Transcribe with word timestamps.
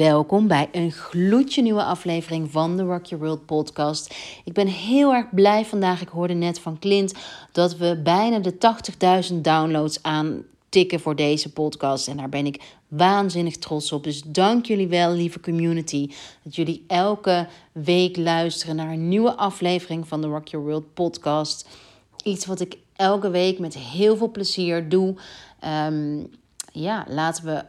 welkom 0.00 0.46
bij 0.46 0.68
een 0.72 0.92
gloedje 0.92 1.62
nieuwe 1.62 1.82
aflevering 1.82 2.50
van 2.50 2.76
de 2.76 2.82
Rock 2.82 3.04
Your 3.04 3.24
World 3.24 3.46
podcast. 3.46 4.14
Ik 4.44 4.52
ben 4.52 4.66
heel 4.66 5.14
erg 5.14 5.26
blij 5.34 5.64
vandaag. 5.64 6.00
Ik 6.00 6.08
hoorde 6.08 6.34
net 6.34 6.60
van 6.60 6.78
Clint 6.78 7.14
dat 7.52 7.76
we 7.76 8.00
bijna 8.02 8.38
de 8.38 8.54
80.000 9.30 9.34
downloads 9.34 10.02
aan 10.02 10.42
tikken 10.68 11.00
voor 11.00 11.16
deze 11.16 11.52
podcast. 11.52 12.08
En 12.08 12.16
daar 12.16 12.28
ben 12.28 12.46
ik 12.46 12.62
waanzinnig 12.88 13.56
trots 13.56 13.92
op. 13.92 14.04
Dus 14.04 14.22
dank 14.22 14.66
jullie 14.66 14.88
wel, 14.88 15.12
lieve 15.12 15.40
community, 15.40 16.10
dat 16.42 16.54
jullie 16.54 16.84
elke 16.86 17.46
week 17.72 18.16
luisteren 18.16 18.76
naar 18.76 18.92
een 18.92 19.08
nieuwe 19.08 19.34
aflevering 19.34 20.08
van 20.08 20.20
de 20.20 20.26
Rock 20.26 20.48
Your 20.48 20.66
World 20.66 20.94
podcast. 20.94 21.68
Iets 22.24 22.46
wat 22.46 22.60
ik 22.60 22.76
elke 22.96 23.30
week 23.30 23.58
met 23.58 23.78
heel 23.78 24.16
veel 24.16 24.30
plezier 24.30 24.88
doe. 24.88 25.14
Ehm, 25.60 26.18
ja, 26.72 27.06
laten 27.08 27.44
we 27.44 27.64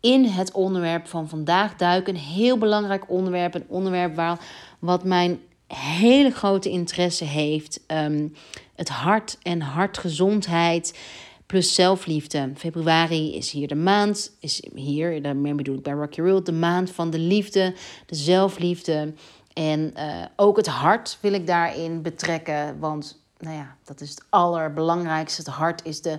in 0.00 0.24
het 0.24 0.52
onderwerp 0.52 1.06
van 1.06 1.28
vandaag 1.28 1.76
duiken. 1.76 2.14
Een 2.14 2.20
heel 2.20 2.58
belangrijk 2.58 3.10
onderwerp. 3.10 3.54
Een 3.54 3.66
onderwerp 3.68 4.14
waar, 4.14 4.40
wat 4.78 5.04
mijn 5.04 5.40
hele 5.66 6.30
grote 6.30 6.70
interesse 6.70 7.24
heeft. 7.24 7.80
Ehm, 7.86 8.28
het 8.74 8.88
hart 8.88 9.38
en 9.42 9.60
hartgezondheid 9.60 10.98
plus 11.46 11.74
zelfliefde. 11.74 12.52
Februari 12.56 13.36
is 13.36 13.50
hier 13.50 13.68
de 13.68 13.74
maand, 13.74 14.32
is 14.40 14.62
hier, 14.74 15.22
daarmee 15.22 15.54
bedoel 15.54 15.76
ik 15.76 15.82
bij 15.82 15.92
Rocky 15.92 16.20
World, 16.20 16.46
de 16.46 16.52
maand 16.52 16.90
van 16.90 17.10
de 17.10 17.18
liefde, 17.18 17.74
de 18.06 18.14
zelfliefde. 18.14 19.14
En 19.52 19.94
uh, 19.96 20.24
ook 20.36 20.56
het 20.56 20.66
hart 20.66 21.18
wil 21.20 21.32
ik 21.32 21.46
daarin 21.46 22.02
betrekken, 22.02 22.78
want 22.78 23.22
nou 23.38 23.56
ja, 23.56 23.76
dat 23.84 24.00
is 24.00 24.10
het 24.10 24.24
allerbelangrijkste. 24.28 25.40
Het 25.40 25.50
hart 25.50 25.84
is 25.84 26.02
de 26.02 26.18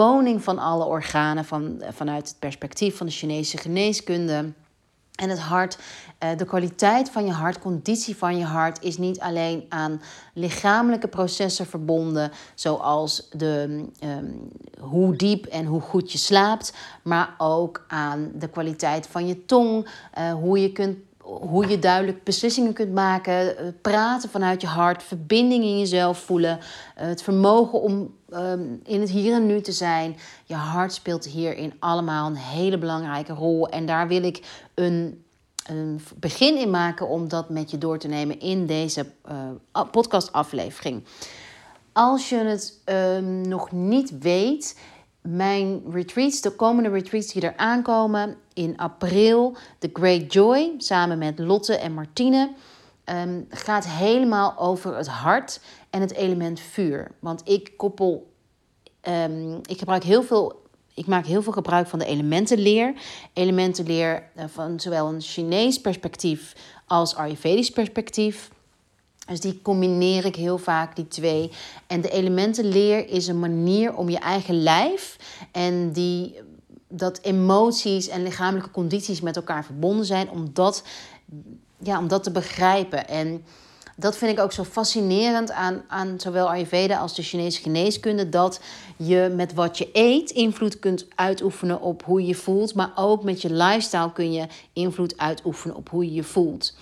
koning 0.00 0.42
van 0.42 0.58
alle 0.58 0.84
organen 0.84 1.44
van, 1.44 1.82
vanuit 1.90 2.28
het 2.28 2.38
perspectief 2.38 2.96
van 2.96 3.06
de 3.06 3.12
Chinese 3.12 3.56
geneeskunde. 3.58 4.52
En 5.14 5.28
het 5.28 5.38
hart, 5.38 5.78
eh, 6.18 6.36
de 6.36 6.44
kwaliteit 6.44 7.10
van 7.10 7.26
je 7.26 7.32
hart, 7.32 7.58
conditie 7.58 8.16
van 8.16 8.38
je 8.38 8.44
hart, 8.44 8.82
is 8.82 8.98
niet 8.98 9.20
alleen 9.20 9.64
aan 9.68 10.00
lichamelijke 10.34 11.08
processen 11.08 11.66
verbonden, 11.66 12.30
zoals 12.54 13.28
de, 13.30 13.84
um, 14.04 14.50
hoe 14.78 15.16
diep 15.16 15.44
en 15.44 15.64
hoe 15.64 15.80
goed 15.80 16.12
je 16.12 16.18
slaapt, 16.18 16.72
maar 17.02 17.34
ook 17.38 17.84
aan 17.88 18.30
de 18.34 18.48
kwaliteit 18.48 19.06
van 19.06 19.26
je 19.26 19.44
tong, 19.44 19.88
uh, 20.18 20.32
hoe 20.32 20.60
je 20.60 20.72
kunt 20.72 20.98
hoe 21.38 21.68
je 21.68 21.78
duidelijk 21.78 22.24
beslissingen 22.24 22.72
kunt 22.72 22.92
maken, 22.92 23.56
eh, 23.56 23.66
praten 23.82 24.30
vanuit 24.30 24.60
je 24.60 24.66
hart, 24.66 25.02
verbinding 25.02 25.64
in 25.64 25.78
jezelf 25.78 26.18
voelen, 26.18 26.58
het 26.94 27.22
vermogen 27.22 27.80
om 27.80 28.14
ehm, 28.30 28.64
in 28.84 29.00
het 29.00 29.10
hier 29.10 29.34
en 29.34 29.46
nu 29.46 29.60
te 29.60 29.72
zijn. 29.72 30.16
Je 30.44 30.54
hart 30.54 30.92
speelt 30.92 31.24
hierin 31.24 31.72
allemaal 31.78 32.26
een 32.26 32.36
hele 32.36 32.78
belangrijke 32.78 33.32
rol. 33.32 33.68
En 33.68 33.86
daar 33.86 34.08
wil 34.08 34.22
ik 34.22 34.64
een, 34.74 35.24
een 35.66 36.00
begin 36.16 36.56
in 36.56 36.70
maken 36.70 37.08
om 37.08 37.28
dat 37.28 37.48
met 37.48 37.70
je 37.70 37.78
door 37.78 37.98
te 37.98 38.08
nemen 38.08 38.40
in 38.40 38.66
deze 38.66 39.06
uh, 39.30 39.80
podcastaflevering. 39.90 41.04
Als 41.92 42.28
je 42.28 42.36
het 42.36 42.80
ehm, 42.84 43.40
nog 43.40 43.72
niet 43.72 44.18
weet, 44.18 44.78
mijn 45.22 45.82
retreats, 45.90 46.40
de 46.40 46.50
komende 46.50 46.88
retreats 46.88 47.32
die 47.32 47.42
er 47.42 47.56
aankomen 47.56 48.36
in 48.54 48.76
april, 48.76 49.56
The 49.78 49.90
Great 49.92 50.32
Joy, 50.32 50.74
samen 50.78 51.18
met 51.18 51.38
Lotte 51.38 51.76
en 51.76 51.92
Martine, 51.92 52.52
um, 53.04 53.46
gaat 53.48 53.86
helemaal 53.86 54.58
over 54.58 54.96
het 54.96 55.08
hart 55.08 55.60
en 55.90 56.00
het 56.00 56.12
element 56.12 56.60
vuur. 56.60 57.10
Want 57.18 57.48
ik 57.48 57.72
koppel, 57.76 58.32
um, 59.08 59.60
ik 59.62 59.78
gebruik 59.78 60.02
heel 60.02 60.22
veel, 60.22 60.62
ik 60.94 61.06
maak 61.06 61.26
heel 61.26 61.42
veel 61.42 61.52
gebruik 61.52 61.86
van 61.86 61.98
de 61.98 62.04
elementenleer. 62.04 62.94
Elementenleer 63.32 64.28
uh, 64.36 64.44
van 64.46 64.80
zowel 64.80 65.08
een 65.08 65.20
Chinees 65.20 65.80
perspectief 65.80 66.54
als 66.86 67.14
Ayurvedisch 67.14 67.70
perspectief. 67.70 68.50
Dus 69.30 69.40
die 69.40 69.62
combineer 69.62 70.24
ik 70.24 70.36
heel 70.36 70.58
vaak, 70.58 70.96
die 70.96 71.08
twee. 71.08 71.50
En 71.86 72.00
de 72.00 72.10
elementenleer 72.10 73.08
is 73.08 73.26
een 73.26 73.38
manier 73.38 73.94
om 73.94 74.08
je 74.08 74.18
eigen 74.18 74.62
lijf 74.62 75.16
en 75.52 75.92
die, 75.92 76.40
dat 76.88 77.18
emoties 77.22 78.08
en 78.08 78.22
lichamelijke 78.22 78.70
condities 78.70 79.20
met 79.20 79.36
elkaar 79.36 79.64
verbonden 79.64 80.06
zijn, 80.06 80.30
om 80.30 80.50
dat, 80.52 80.82
ja, 81.78 81.98
om 81.98 82.08
dat 82.08 82.22
te 82.22 82.30
begrijpen. 82.30 83.08
En 83.08 83.44
dat 83.96 84.16
vind 84.16 84.32
ik 84.32 84.44
ook 84.44 84.52
zo 84.52 84.64
fascinerend 84.64 85.50
aan, 85.50 85.82
aan 85.88 86.20
zowel 86.20 86.48
Ayurveda 86.48 86.98
als 86.98 87.14
de 87.14 87.22
Chinese 87.22 87.62
geneeskunde. 87.62 88.28
Dat 88.28 88.60
je 88.96 89.32
met 89.36 89.54
wat 89.54 89.78
je 89.78 89.88
eet 89.92 90.30
invloed 90.30 90.78
kunt 90.78 91.06
uitoefenen 91.14 91.80
op 91.80 92.04
hoe 92.04 92.20
je 92.20 92.26
je 92.26 92.34
voelt. 92.34 92.74
Maar 92.74 92.92
ook 92.94 93.22
met 93.22 93.42
je 93.42 93.52
lifestyle 93.52 94.12
kun 94.12 94.32
je 94.32 94.46
invloed 94.72 95.18
uitoefenen 95.18 95.76
op 95.76 95.88
hoe 95.88 96.04
je 96.04 96.12
je 96.12 96.24
voelt. 96.24 96.74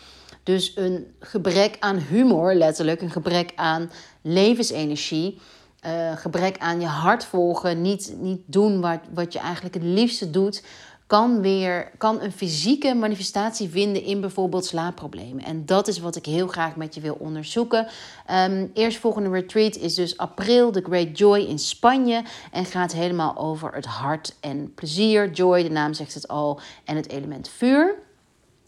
Dus 0.48 0.72
een 0.75 1.14
gebrek 1.20 1.76
aan 1.78 1.98
humor, 1.98 2.54
letterlijk, 2.54 3.00
een 3.00 3.10
gebrek 3.10 3.53
aan 3.54 3.91
levensenergie, 4.22 5.41
uh, 5.86 6.16
gebrek 6.16 6.59
aan 6.59 6.81
je 6.81 6.86
hart 6.86 7.25
volgen, 7.25 7.82
niet, 7.82 8.14
niet 8.20 8.41
doen 8.47 8.81
wat, 8.81 9.00
wat 9.14 9.32
je 9.32 9.38
eigenlijk 9.38 9.75
het 9.75 9.84
liefste 9.84 10.31
doet, 10.31 10.62
kan 11.06 11.41
weer 11.41 11.91
kan 11.98 12.20
een 12.20 12.32
fysieke 12.32 12.94
manifestatie 12.94 13.69
vinden 13.69 14.03
in 14.03 14.20
bijvoorbeeld 14.20 14.64
slaapproblemen. 14.64 15.44
En 15.44 15.66
dat 15.66 15.88
is 15.88 15.98
wat 15.98 16.16
ik 16.16 16.26
heel 16.26 16.47
graag 16.47 16.76
met 16.76 16.94
je 16.94 17.00
wil 17.00 17.16
onderzoeken. 17.19 17.86
Um, 18.30 18.70
eerstvolgende 18.75 19.30
retreat 19.30 19.76
is 19.76 19.94
dus 19.94 20.16
april, 20.16 20.70
The 20.70 20.82
Great 20.82 21.19
Joy 21.19 21.38
in 21.38 21.59
Spanje. 21.59 22.22
En 22.53 22.65
gaat 22.65 22.92
helemaal 22.92 23.36
over 23.36 23.75
het 23.75 23.86
hart 23.86 24.36
en 24.41 24.75
plezier. 24.75 25.30
Joy, 25.30 25.62
de 25.62 25.70
naam 25.70 25.94
zegt 25.94 26.15
het 26.15 26.28
al, 26.28 26.60
en 26.84 26.97
het 26.97 27.09
element 27.09 27.48
vuur. 27.48 28.06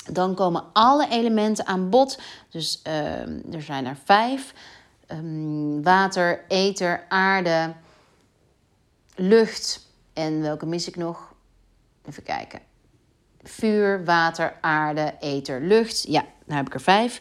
Dan 0.09 0.34
komen 0.34 0.65
alle 0.72 1.09
elementen 1.09 1.66
aan 1.66 1.91
bod. 1.91 2.19
Dus 2.50 2.81
ehm, 2.83 3.38
er 3.53 3.62
zijn 3.62 3.87
er 3.87 3.97
vijf: 4.05 4.55
um, 5.09 5.83
water, 5.83 6.44
ether, 6.49 7.05
aarde, 7.09 7.72
lucht. 9.15 9.89
En 10.12 10.41
welke 10.41 10.66
mis 10.66 10.89
ik 10.89 10.97
nog? 10.97 11.33
Even 12.09 12.22
kijken. 12.22 12.60
Vuur, 13.43 14.05
water, 14.05 14.56
aarde, 14.60 15.15
ether, 15.21 15.60
lucht. 15.60 16.03
Ja, 16.09 16.25
nou 16.44 16.56
heb 16.56 16.66
ik 16.66 16.75
er 16.75 16.81
vijf. 16.81 17.21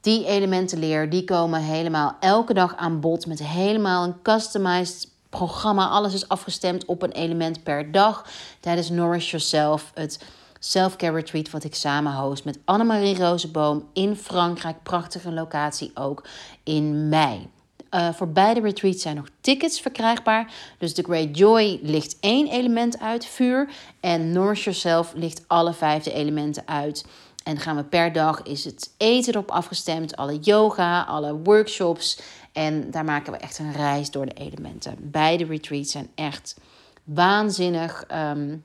Die 0.00 0.26
elementenleer 0.26 1.10
die 1.10 1.24
komen 1.24 1.60
helemaal 1.60 2.16
elke 2.20 2.54
dag 2.54 2.76
aan 2.76 3.00
bod 3.00 3.26
met 3.26 3.38
helemaal 3.38 4.04
een 4.04 4.22
customized 4.22 5.08
programma. 5.28 5.88
Alles 5.88 6.14
is 6.14 6.28
afgestemd 6.28 6.84
op 6.84 7.02
een 7.02 7.12
element 7.12 7.62
per 7.62 7.92
dag 7.92 8.26
tijdens 8.60 8.90
Nourish 8.90 9.30
Yourself. 9.30 9.90
Het 9.94 10.24
self-care 10.60 11.12
retreat 11.12 11.50
wat 11.50 11.64
ik 11.64 11.74
samen 11.74 12.14
host 12.14 12.44
met 12.44 12.58
Annemarie 12.64 13.16
Rozenboom 13.16 13.88
in 13.92 14.16
Frankrijk. 14.16 14.82
Prachtige 14.82 15.32
locatie 15.32 15.90
ook 15.94 16.24
in 16.64 17.08
mei. 17.08 17.48
Uh, 17.94 18.12
voor 18.12 18.28
beide 18.28 18.60
retreats 18.60 19.02
zijn 19.02 19.16
nog 19.16 19.28
tickets 19.40 19.80
verkrijgbaar. 19.80 20.52
Dus 20.78 20.94
The 20.94 21.02
Great 21.02 21.36
Joy 21.38 21.78
ligt 21.82 22.16
één 22.20 22.48
element 22.48 23.00
uit, 23.00 23.24
vuur. 23.24 23.68
En 24.00 24.32
Nourish 24.32 24.64
Yourself 24.64 25.12
ligt 25.14 25.44
alle 25.46 25.72
vijfde 25.72 26.12
elementen 26.12 26.62
uit. 26.66 27.06
En 27.44 27.58
gaan 27.58 27.76
we 27.76 27.84
per 27.84 28.12
dag 28.12 28.42
is 28.42 28.64
het 28.64 28.90
eten 28.96 29.32
erop 29.32 29.50
afgestemd. 29.50 30.16
Alle 30.16 30.38
yoga, 30.38 31.02
alle 31.02 31.36
workshops. 31.36 32.20
En 32.52 32.90
daar 32.90 33.04
maken 33.04 33.32
we 33.32 33.38
echt 33.38 33.58
een 33.58 33.72
reis 33.72 34.10
door 34.10 34.26
de 34.26 34.34
elementen. 34.34 34.96
Beide 34.98 35.44
retreats 35.44 35.90
zijn 35.90 36.10
echt 36.14 36.56
waanzinnig. 37.04 38.04
Um, 38.12 38.64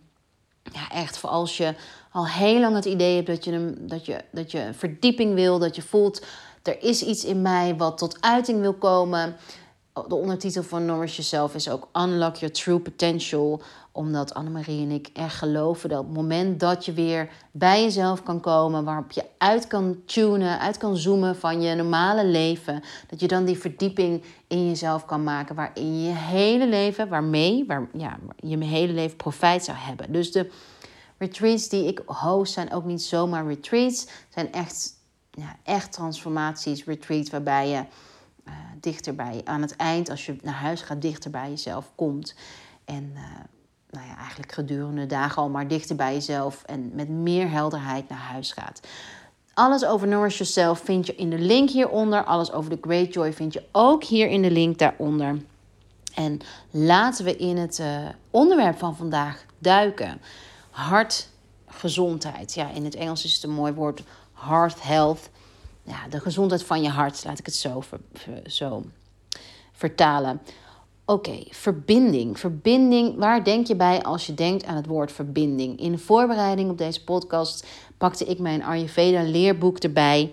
ja, 0.72 0.90
echt 0.92 1.18
voor 1.18 1.30
als 1.30 1.58
je 1.58 1.74
al 2.12 2.28
heel 2.28 2.60
lang 2.60 2.76
het 2.76 2.86
idee 2.86 3.16
hebt 3.16 3.28
dat 3.28 3.44
je, 3.44 3.52
een, 3.52 3.78
dat, 3.80 4.06
je, 4.06 4.24
dat 4.32 4.52
je 4.52 4.70
verdieping 4.74 5.34
wil, 5.34 5.60
dat 5.60 5.76
je 5.76 5.82
voelt 5.82 6.22
er 6.68 6.84
is 6.84 7.02
iets 7.02 7.26
in 7.26 7.42
mij 7.42 7.76
wat 7.76 7.98
tot 7.98 8.18
uiting 8.22 8.60
wil 8.60 8.74
komen. 8.74 9.36
De 10.08 10.16
ondertitel 10.16 10.64
van 10.64 10.86
Nourish 10.86 11.16
Yourself 11.16 11.56
is 11.56 11.70
ook 11.70 11.88
Unlock 11.94 12.36
Your 12.36 12.54
True 12.54 12.80
Potential. 12.80 13.62
Omdat 13.96 14.34
Annemarie 14.34 14.82
en 14.82 14.92
ik 14.92 15.10
echt 15.14 15.36
geloven 15.36 15.90
dat 15.90 16.00
op 16.00 16.06
het 16.06 16.16
moment 16.16 16.60
dat 16.60 16.86
je 16.86 16.94
weer 16.94 17.30
bij 17.52 17.84
jezelf 17.84 18.24
kan 18.24 18.40
komen, 18.40 18.84
waarop 18.84 19.12
je 19.12 19.26
uit 19.38 19.68
kan 19.68 19.98
tunen, 20.06 20.60
uit 20.60 20.78
kan 20.78 20.98
zoomen 20.98 21.36
van 21.36 21.62
je 21.62 21.76
normale 21.76 22.26
leven, 22.26 22.84
dat 23.08 23.20
je 23.20 23.28
dan 23.28 23.46
die 23.46 23.58
verdieping 23.58 24.24
in 24.48 24.68
jezelf 24.68 25.06
kan 25.06 25.24
maken 25.24 25.56
waarin 25.56 26.04
je 26.04 26.14
hele 26.14 26.68
leven, 26.68 27.10
waarmee 27.10 27.66
waar, 27.68 27.88
ja, 27.94 28.18
je 28.36 28.64
hele 28.64 28.94
leven 28.94 29.18
profijt 29.18 29.64
zou 29.64 29.78
hebben. 29.78 30.12
Dus 30.12 30.32
de 30.32 30.52
retreats 31.18 31.70
die 31.70 31.88
ik 31.88 32.02
host 32.06 32.54
zijn 32.54 32.74
ook 32.74 32.86
niet 32.86 33.02
zomaar 33.02 33.48
retreats, 33.48 34.08
zijn 34.30 34.52
echt, 34.52 34.94
ja, 35.32 35.56
echt 35.64 35.92
transformaties, 35.92 36.86
retreats 36.86 37.30
waarbij 37.30 37.68
je 37.68 37.84
uh, 38.48 38.54
dichter 38.80 39.16
bij 39.16 39.42
aan 39.44 39.62
het 39.62 39.76
eind, 39.76 40.10
als 40.10 40.26
je 40.26 40.36
naar 40.42 40.54
huis 40.54 40.82
gaat, 40.82 41.02
dichter 41.02 41.32
bij 41.32 41.50
jezelf 41.50 41.92
komt. 41.96 42.36
En 42.86 43.12
uh, 43.14 43.22
nou 43.96 44.08
ja, 44.08 44.18
eigenlijk 44.18 44.52
gedurende 44.52 45.06
dagen 45.06 45.42
al 45.42 45.50
maar 45.50 45.68
dichter 45.68 45.96
bij 45.96 46.14
jezelf 46.14 46.64
en 46.64 46.92
met 46.94 47.10
meer 47.10 47.50
helderheid 47.50 48.10
naar 48.10 48.18
huis 48.18 48.52
gaat. 48.52 48.80
Alles 49.54 49.86
over 49.86 50.08
Nourish 50.08 50.38
Yourself 50.38 50.80
vind 50.80 51.06
je 51.06 51.16
in 51.16 51.30
de 51.30 51.40
link 51.40 51.70
hieronder. 51.70 52.24
Alles 52.24 52.52
over 52.52 52.70
de 52.70 52.78
Great 52.82 53.14
Joy 53.14 53.34
vind 53.34 53.54
je 53.54 53.64
ook 53.72 54.04
hier 54.04 54.28
in 54.28 54.42
de 54.42 54.52
link 54.52 54.78
daaronder. 54.78 55.38
En 56.14 56.40
laten 56.72 57.26
we 57.26 57.36
in 57.36 57.58
het 57.58 57.80
uh, 57.80 58.08
onderwerp 58.30 58.78
van 58.78 58.96
vandaag 58.96 59.46
duiken. 59.58 60.22
Hart, 60.70 61.30
gezondheid. 61.68 62.54
Ja, 62.54 62.70
in 62.72 62.84
het 62.84 62.96
Engels 62.96 63.24
is 63.26 63.34
het 63.34 63.44
een 63.44 63.52
mooi 63.52 63.74
woord, 63.74 64.04
heart 64.34 64.84
health. 64.84 65.30
Ja, 65.84 66.08
de 66.10 66.20
gezondheid 66.20 66.64
van 66.64 66.82
je 66.82 66.90
hart, 66.90 67.24
laat 67.26 67.40
ik 67.40 67.46
het 67.46 67.56
zo, 67.56 67.84
zo 68.46 68.84
vertalen. 69.72 70.42
Oké, 71.08 71.44
verbinding. 71.50 72.40
Verbinding, 72.40 73.18
waar 73.18 73.44
denk 73.44 73.68
je 73.68 73.76
bij 73.76 74.04
als 74.04 74.26
je 74.26 74.34
denkt 74.34 74.66
aan 74.66 74.76
het 74.76 74.86
woord 74.86 75.12
verbinding? 75.12 75.80
In 75.80 75.92
de 75.92 75.98
voorbereiding 75.98 76.70
op 76.70 76.78
deze 76.78 77.04
podcast 77.04 77.68
pakte 77.98 78.26
ik 78.26 78.40
mijn 78.40 78.64
Ayurveda 78.64 79.22
leerboek 79.22 79.78
erbij. 79.78 80.32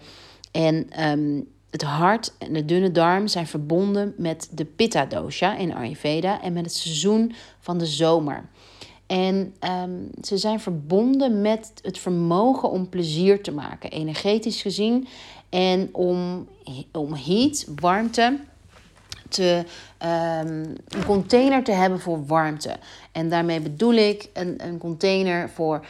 En 0.51 0.91
ehm, 0.91 1.41
het 1.71 1.83
hart 1.83 2.33
en 2.39 2.53
de 2.53 2.65
dunne 2.65 2.91
darm 2.91 3.27
zijn 3.29 3.47
verbonden 3.47 4.15
met 4.17 4.49
de 4.53 4.65
Pitta 4.65 5.07
dosha 5.07 5.57
in 5.57 5.75
Ayurveda 5.75 6.43
en 6.43 6.53
met 6.53 6.65
het 6.65 6.75
seizoen 6.75 7.35
van 7.59 7.79
de 7.79 7.87
zomer. 7.87 8.49
En 9.07 9.55
ehm, 9.59 9.91
ze 10.23 10.37
zijn 10.37 10.61
verbonden 10.61 11.41
met 11.41 11.73
het 11.83 11.99
vermogen 11.99 12.71
om 12.71 12.89
plezier 12.89 13.43
te 13.43 13.53
maken, 13.53 13.91
energetisch 13.91 14.63
gezien. 14.63 15.07
En 15.49 15.89
om, 15.93 16.49
om 16.93 17.15
heat, 17.15 17.67
warmte, 17.81 18.39
te, 19.32 19.64
um, 20.02 20.75
een 20.88 21.05
container 21.06 21.64
te 21.64 21.73
hebben 21.73 22.00
voor 22.00 22.26
warmte. 22.26 22.76
En 23.12 23.29
daarmee 23.29 23.61
bedoel 23.61 23.94
ik 23.94 24.29
een, 24.32 24.67
een 24.67 24.79
container 24.79 25.50
voor 25.50 25.84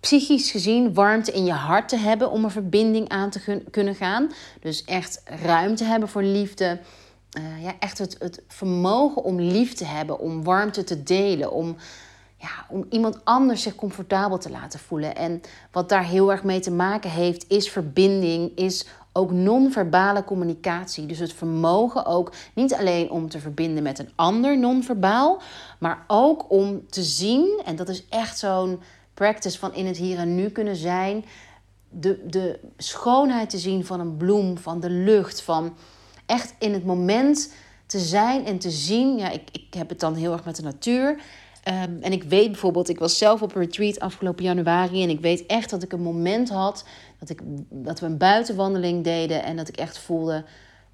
psychisch 0.00 0.50
gezien 0.50 0.94
warmte 0.94 1.32
in 1.32 1.44
je 1.44 1.52
hart 1.52 1.88
te 1.88 1.96
hebben 1.96 2.30
om 2.30 2.44
een 2.44 2.50
verbinding 2.50 3.08
aan 3.08 3.30
te 3.30 3.62
kunnen 3.70 3.94
gaan. 3.94 4.32
Dus 4.60 4.84
echt 4.84 5.22
ruimte 5.24 5.84
hebben 5.84 6.08
voor 6.08 6.22
liefde. 6.22 6.78
Uh, 7.38 7.62
ja, 7.62 7.74
echt 7.78 7.98
het, 7.98 8.16
het 8.18 8.42
vermogen 8.48 9.24
om 9.24 9.40
lief 9.40 9.74
te 9.74 9.84
hebben, 9.84 10.18
om 10.18 10.44
warmte 10.44 10.84
te 10.84 11.02
delen, 11.02 11.52
om, 11.52 11.76
ja, 12.36 12.66
om 12.68 12.86
iemand 12.90 13.24
anders 13.24 13.62
zich 13.62 13.74
comfortabel 13.74 14.38
te 14.38 14.50
laten 14.50 14.80
voelen. 14.80 15.16
En 15.16 15.40
wat 15.72 15.88
daar 15.88 16.04
heel 16.04 16.30
erg 16.30 16.42
mee 16.42 16.60
te 16.60 16.70
maken 16.70 17.10
heeft, 17.10 17.44
is 17.48 17.70
verbinding, 17.70 18.56
is 18.56 18.86
ook 19.16 19.30
non-verbale 19.30 20.24
communicatie. 20.24 21.06
Dus 21.06 21.18
het 21.18 21.32
vermogen 21.32 22.06
ook 22.06 22.32
niet 22.54 22.74
alleen 22.74 23.10
om 23.10 23.28
te 23.28 23.38
verbinden 23.38 23.82
met 23.82 23.98
een 23.98 24.10
ander 24.14 24.58
non-verbaal, 24.58 25.42
maar 25.78 26.04
ook 26.06 26.50
om 26.50 26.86
te 26.88 27.02
zien, 27.02 27.60
en 27.64 27.76
dat 27.76 27.88
is 27.88 28.04
echt 28.08 28.38
zo'n 28.38 28.80
practice 29.14 29.58
van 29.58 29.74
in 29.74 29.86
het 29.86 29.96
hier 29.96 30.18
en 30.18 30.34
nu 30.34 30.48
kunnen 30.48 30.76
zijn. 30.76 31.24
De, 31.88 32.26
de 32.26 32.60
schoonheid 32.76 33.50
te 33.50 33.58
zien 33.58 33.84
van 33.84 34.00
een 34.00 34.16
bloem, 34.16 34.58
van 34.58 34.80
de 34.80 34.90
lucht, 34.90 35.42
van 35.42 35.76
echt 36.26 36.54
in 36.58 36.72
het 36.72 36.84
moment 36.84 37.52
te 37.86 37.98
zijn 37.98 38.46
en 38.46 38.58
te 38.58 38.70
zien. 38.70 39.18
Ja, 39.18 39.30
ik, 39.30 39.48
ik 39.52 39.74
heb 39.74 39.88
het 39.88 40.00
dan 40.00 40.14
heel 40.14 40.32
erg 40.32 40.44
met 40.44 40.56
de 40.56 40.62
natuur. 40.62 41.20
Ehm, 41.62 41.96
en 42.00 42.12
ik 42.12 42.22
weet 42.22 42.50
bijvoorbeeld, 42.50 42.88
ik 42.88 42.98
was 42.98 43.18
zelf 43.18 43.42
op 43.42 43.54
een 43.54 43.62
retreat 43.62 44.00
afgelopen 44.00 44.44
januari. 44.44 45.02
En 45.02 45.08
ik 45.08 45.20
weet 45.20 45.46
echt 45.46 45.70
dat 45.70 45.82
ik 45.82 45.92
een 45.92 46.02
moment 46.02 46.48
had 46.48 46.84
dat, 47.18 47.28
ik, 47.28 47.40
dat 47.68 48.00
we 48.00 48.06
een 48.06 48.18
buitenwandeling 48.18 49.04
deden. 49.04 49.42
En 49.42 49.56
dat 49.56 49.68
ik 49.68 49.76
echt 49.76 49.98
voelde, 49.98 50.44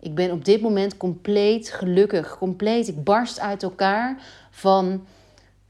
ik 0.00 0.14
ben 0.14 0.30
op 0.30 0.44
dit 0.44 0.60
moment 0.60 0.96
compleet 0.96 1.70
gelukkig. 1.70 2.38
Compleet, 2.38 2.88
ik 2.88 3.04
barst 3.04 3.40
uit 3.40 3.62
elkaar 3.62 4.22
van, 4.50 5.06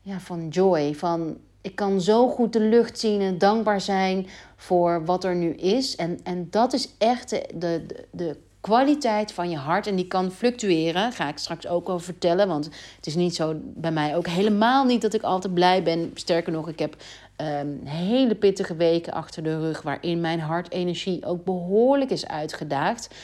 ja, 0.01 0.21
van 0.21 0.49
joy. 0.49 0.95
Van 0.95 1.37
ik 1.61 1.75
kan 1.75 2.01
zo 2.01 2.29
goed 2.29 2.53
de 2.53 2.61
lucht 2.61 2.99
zien 2.99 3.21
en 3.21 3.39
dankbaar 3.39 3.81
zijn 3.81 4.27
voor 4.57 5.05
wat 5.05 5.25
er 5.25 5.35
nu 5.35 5.55
is. 5.55 5.97
En, 5.97 6.19
en 6.23 6.47
dat 6.51 6.73
is 6.73 6.89
echt 6.99 7.31
de, 7.31 7.49
de, 7.55 7.85
de 8.11 8.37
kwaliteit 8.61 9.33
van 9.33 9.51
je 9.51 9.57
hart. 9.57 9.87
En 9.87 9.97
die 9.97 10.07
kan 10.07 10.31
fluctueren. 10.31 11.13
Ga 11.13 11.29
ik 11.29 11.39
straks 11.39 11.67
ook 11.67 11.89
over 11.89 12.05
vertellen. 12.05 12.49
Want 12.49 12.65
het 12.97 13.07
is 13.07 13.15
niet 13.15 13.35
zo 13.35 13.55
bij 13.63 13.93
mij 13.93 14.17
ook 14.17 14.27
helemaal 14.27 14.85
niet 14.85 15.03
dat 15.03 15.15
ik 15.15 15.23
altijd 15.23 15.55
blij 15.55 15.83
ben. 15.83 16.11
Sterker 16.15 16.53
nog, 16.53 16.69
ik 16.69 16.79
heb 16.79 16.97
um, 17.43 17.81
hele 17.85 18.35
pittige 18.35 18.77
weken 18.77 19.13
achter 19.13 19.43
de 19.43 19.59
rug. 19.59 19.83
Waarin 19.83 20.21
mijn 20.21 20.41
hartenergie 20.41 21.25
ook 21.25 21.45
behoorlijk 21.45 22.11
is 22.11 22.27
uitgedaagd. 22.27 23.15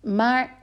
Maar 0.00 0.58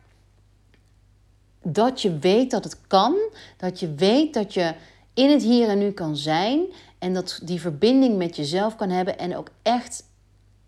dat 1.63 2.01
je 2.01 2.18
weet 2.18 2.51
dat 2.51 2.63
het 2.63 2.77
kan. 2.88 3.15
Dat 3.57 3.80
je 3.80 3.94
weet 3.94 4.33
dat 4.33 4.53
je 4.53 4.74
in 5.13 5.30
het 5.30 5.44
hier 5.44 5.69
en 5.69 5.77
nu 5.77 5.92
kan 5.92 6.18
zijn. 6.18 6.65
En 7.00 7.13
dat 7.13 7.39
die 7.44 7.62
verbinding 7.62 8.18
met 8.18 8.36
jezelf 8.36 8.75
kan 8.75 8.89
hebben 8.89 9.18
en 9.18 9.38
ook 9.38 9.50
echt 9.62 10.04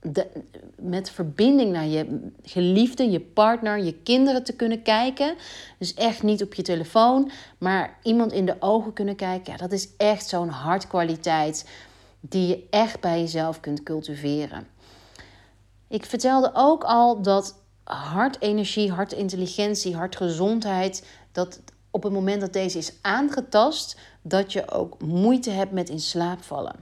de, 0.04 0.28
met 0.76 1.10
verbinding 1.10 1.72
naar 1.72 1.86
je 1.86 2.30
geliefde, 2.44 3.12
je 3.12 3.20
partner, 3.20 3.84
je 3.84 3.94
kinderen 3.94 4.44
te 4.44 4.54
kunnen 4.54 4.82
kijken. 4.82 5.36
Dus 5.78 5.94
echt 5.94 6.24
niet 6.24 6.44
op 6.44 6.54
je 6.54 6.62
telefoon, 6.62 7.32
maar 7.58 7.98
iemand 8.04 8.32
in 8.32 8.46
de 8.46 8.56
ogen 8.60 8.94
kunnen 8.94 9.16
kijken. 9.16 9.52
Ja, 9.52 9.58
dat 9.58 9.72
is 9.72 9.90
echt 9.98 10.28
zo'n 10.28 10.50
hartkwaliteit 10.50 11.70
die 12.30 12.48
je 12.48 12.68
echt 12.70 13.00
bij 13.00 13.20
jezelf 13.20 13.60
kunt 13.60 13.84
cultiveren. 13.84 14.68
Ik 15.88 16.06
vertelde 16.06 16.52
ook 16.54 16.84
al 16.84 17.22
dat 17.22 17.56
hartenergie, 17.84 18.92
hartintelligentie, 18.92 19.96
hartgezondheid, 19.96 21.08
dat 21.32 21.62
op 21.92 22.04
het 22.04 22.14
moment 22.14 22.42
dat 22.42 22.54
deze 22.54 22.78
is 22.78 22.94
aangetast, 23.02 23.98
dat 24.22 24.54
je 24.54 24.72
ook 24.72 25.02
moeite 25.02 25.50
hebt 25.50 25.72
met 25.72 25.90
in 25.90 26.00
slaap 26.00 26.44
vallen. 26.44 26.76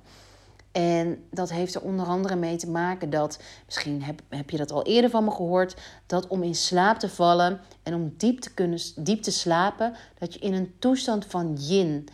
En 0.71 1.23
dat 1.31 1.51
heeft 1.51 1.75
er 1.75 1.81
onder 1.81 2.05
andere 2.05 2.35
mee 2.35 2.55
te 2.55 2.69
maken 2.69 3.09
dat, 3.09 3.39
misschien 3.65 4.03
heb, 4.03 4.21
heb 4.29 4.49
je 4.49 4.57
dat 4.57 4.71
al 4.71 4.83
eerder 4.83 5.09
van 5.09 5.23
me 5.23 5.31
gehoord, 5.31 5.75
dat 6.05 6.27
om 6.27 6.43
in 6.43 6.55
slaap 6.55 6.99
te 6.99 7.09
vallen 7.09 7.59
en 7.83 7.93
om 7.93 8.13
diep 8.17 8.39
te 8.39 8.53
kunnen 8.53 8.79
diep 8.95 9.21
te 9.21 9.31
slapen, 9.31 9.95
dat 10.17 10.33
je 10.33 10.39
in 10.39 10.53
een 10.53 10.73
toestand 10.79 11.25
van 11.25 11.57
yin, 11.59 12.07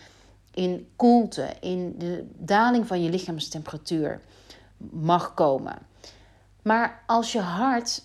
in 0.57 0.87
koelte, 0.95 1.53
in 1.59 1.95
de 1.97 2.27
daling 2.37 2.87
van 2.87 3.03
je 3.03 3.09
lichaamstemperatuur 3.09 4.21
mag 4.91 5.33
komen. 5.33 5.77
Maar 6.61 7.03
als 7.05 7.31
je 7.31 7.39
hart 7.39 8.03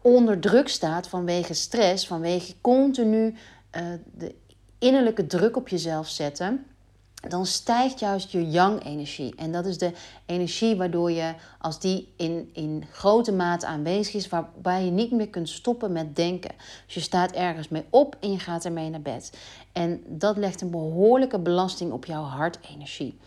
onder 0.00 0.40
druk 0.40 0.68
staat 0.68 1.08
vanwege 1.08 1.54
stress, 1.54 2.06
vanwege 2.06 2.54
continu 2.60 3.26
uh, 3.26 3.82
de 4.14 4.34
innerlijke 4.78 5.26
druk 5.26 5.56
op 5.56 5.68
jezelf 5.68 6.08
zetten, 6.08 6.66
dan 7.28 7.46
stijgt 7.46 8.00
juist 8.00 8.30
je 8.30 8.50
yang-energie. 8.50 9.34
En 9.36 9.52
dat 9.52 9.66
is 9.66 9.78
de 9.78 9.92
energie 10.26 10.76
waardoor 10.76 11.10
je, 11.10 11.34
als 11.58 11.80
die 11.80 12.12
in, 12.16 12.50
in 12.52 12.84
grote 12.90 13.32
mate 13.32 13.66
aanwezig 13.66 14.14
is, 14.14 14.28
waarbij 14.28 14.84
je 14.84 14.90
niet 14.90 15.10
meer 15.10 15.28
kunt 15.28 15.48
stoppen 15.48 15.92
met 15.92 16.16
denken. 16.16 16.54
Dus 16.84 16.94
je 16.94 17.00
staat 17.00 17.32
ergens 17.32 17.68
mee 17.68 17.84
op 17.90 18.16
en 18.20 18.32
je 18.32 18.38
gaat 18.38 18.64
ermee 18.64 18.90
naar 18.90 19.00
bed. 19.00 19.32
En 19.72 20.02
dat 20.06 20.36
legt 20.36 20.60
een 20.60 20.70
behoorlijke 20.70 21.38
belasting 21.38 21.92
op 21.92 22.04
jouw 22.04 22.22
hartenergie. 22.22 23.18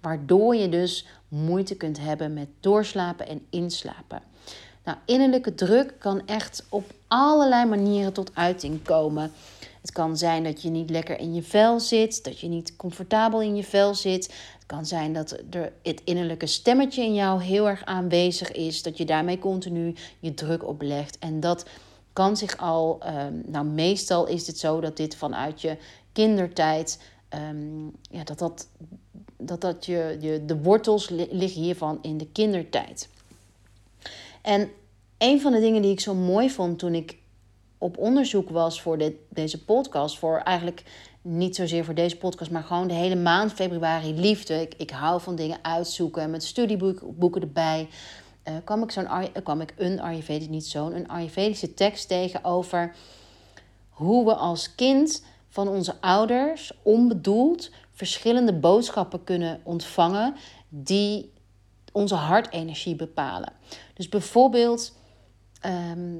Waardoor 0.00 0.56
je 0.56 0.68
dus 0.68 1.06
moeite 1.28 1.74
kunt 1.74 2.00
hebben 2.00 2.34
met 2.34 2.48
doorslapen 2.60 3.28
en 3.28 3.46
inslapen. 3.50 4.22
Nou, 4.84 4.98
innerlijke 5.04 5.54
druk 5.54 5.94
kan 5.98 6.26
echt 6.26 6.66
op 6.68 6.92
allerlei 7.06 7.66
manieren 7.66 8.12
tot 8.12 8.30
uiting 8.34 8.82
komen. 8.82 9.32
Het 9.80 9.92
kan 9.92 10.16
zijn 10.16 10.44
dat 10.44 10.62
je 10.62 10.70
niet 10.70 10.90
lekker 10.90 11.18
in 11.18 11.34
je 11.34 11.42
vel 11.42 11.80
zit, 11.80 12.24
dat 12.24 12.40
je 12.40 12.48
niet 12.48 12.76
comfortabel 12.76 13.42
in 13.42 13.56
je 13.56 13.64
vel 13.64 13.94
zit. 13.94 14.24
Het 14.54 14.66
kan 14.66 14.86
zijn 14.86 15.12
dat 15.12 15.38
er 15.50 15.72
het 15.82 16.00
innerlijke 16.04 16.46
stemmetje 16.46 17.02
in 17.02 17.14
jou 17.14 17.42
heel 17.42 17.68
erg 17.68 17.84
aanwezig 17.84 18.52
is, 18.52 18.82
dat 18.82 18.96
je 18.96 19.04
daarmee 19.04 19.38
continu 19.38 19.94
je 20.20 20.34
druk 20.34 20.66
oplegt. 20.66 21.18
En 21.18 21.40
dat 21.40 21.66
kan 22.12 22.36
zich 22.36 22.56
al, 22.56 22.98
ehm, 23.00 23.34
nou 23.46 23.66
meestal 23.66 24.26
is 24.26 24.46
het 24.46 24.58
zo 24.58 24.80
dat 24.80 24.96
dit 24.96 25.16
vanuit 25.16 25.60
je 25.60 25.76
kindertijd, 26.12 27.02
ehm, 27.28 27.84
ja, 28.10 28.24
dat 28.24 28.38
dat, 28.38 28.68
dat, 29.36 29.60
dat 29.60 29.86
je, 29.86 30.16
je, 30.20 30.44
de 30.44 30.62
wortels 30.62 31.08
liggen 31.08 31.62
hiervan 31.62 31.98
in 32.02 32.18
de 32.18 32.26
kindertijd. 32.26 33.08
En 34.42 34.70
een 35.18 35.40
van 35.40 35.52
de 35.52 35.60
dingen 35.60 35.82
die 35.82 35.90
ik 35.90 36.00
zo 36.00 36.14
mooi 36.14 36.50
vond 36.50 36.78
toen 36.78 36.94
ik 36.94 37.16
op 37.78 37.98
onderzoek 37.98 38.50
was 38.50 38.82
voor 38.82 38.98
dit, 38.98 39.14
deze 39.28 39.64
podcast, 39.64 40.18
voor 40.18 40.38
eigenlijk 40.38 40.82
niet 41.22 41.56
zozeer 41.56 41.84
voor 41.84 41.94
deze 41.94 42.16
podcast, 42.16 42.50
maar 42.50 42.62
gewoon 42.62 42.88
de 42.88 42.94
hele 42.94 43.16
maand 43.16 43.52
februari 43.52 44.14
liefde. 44.14 44.60
Ik, 44.60 44.74
ik 44.76 44.90
hou 44.90 45.20
van 45.20 45.36
dingen 45.36 45.58
uitzoeken 45.62 46.30
met 46.30 46.44
studieboeken 46.44 47.40
erbij. 47.40 47.88
Uh, 48.48 48.54
kwam, 48.64 48.82
ik 48.82 48.90
zo'n, 48.90 49.08
kwam 49.42 49.60
ik 49.60 49.74
een 49.76 50.00
Ayurvedisch, 50.00 50.48
niet 50.48 50.66
zo'n, 50.66 50.96
een 50.96 51.08
Ayurvedische 51.08 51.74
tekst 51.74 52.08
tegen 52.08 52.44
over 52.44 52.94
hoe 53.88 54.24
we 54.24 54.34
als 54.34 54.74
kind 54.74 55.24
van 55.48 55.68
onze 55.68 56.00
ouders 56.00 56.72
onbedoeld 56.82 57.70
verschillende 57.92 58.54
boodschappen 58.54 59.24
kunnen 59.24 59.60
ontvangen 59.62 60.34
die 60.68 61.32
onze 61.92 62.14
hartenergie 62.14 62.96
bepalen. 62.96 63.52
Dus 63.94 64.08
bijvoorbeeld 64.08 64.96
ehm, 65.60 66.16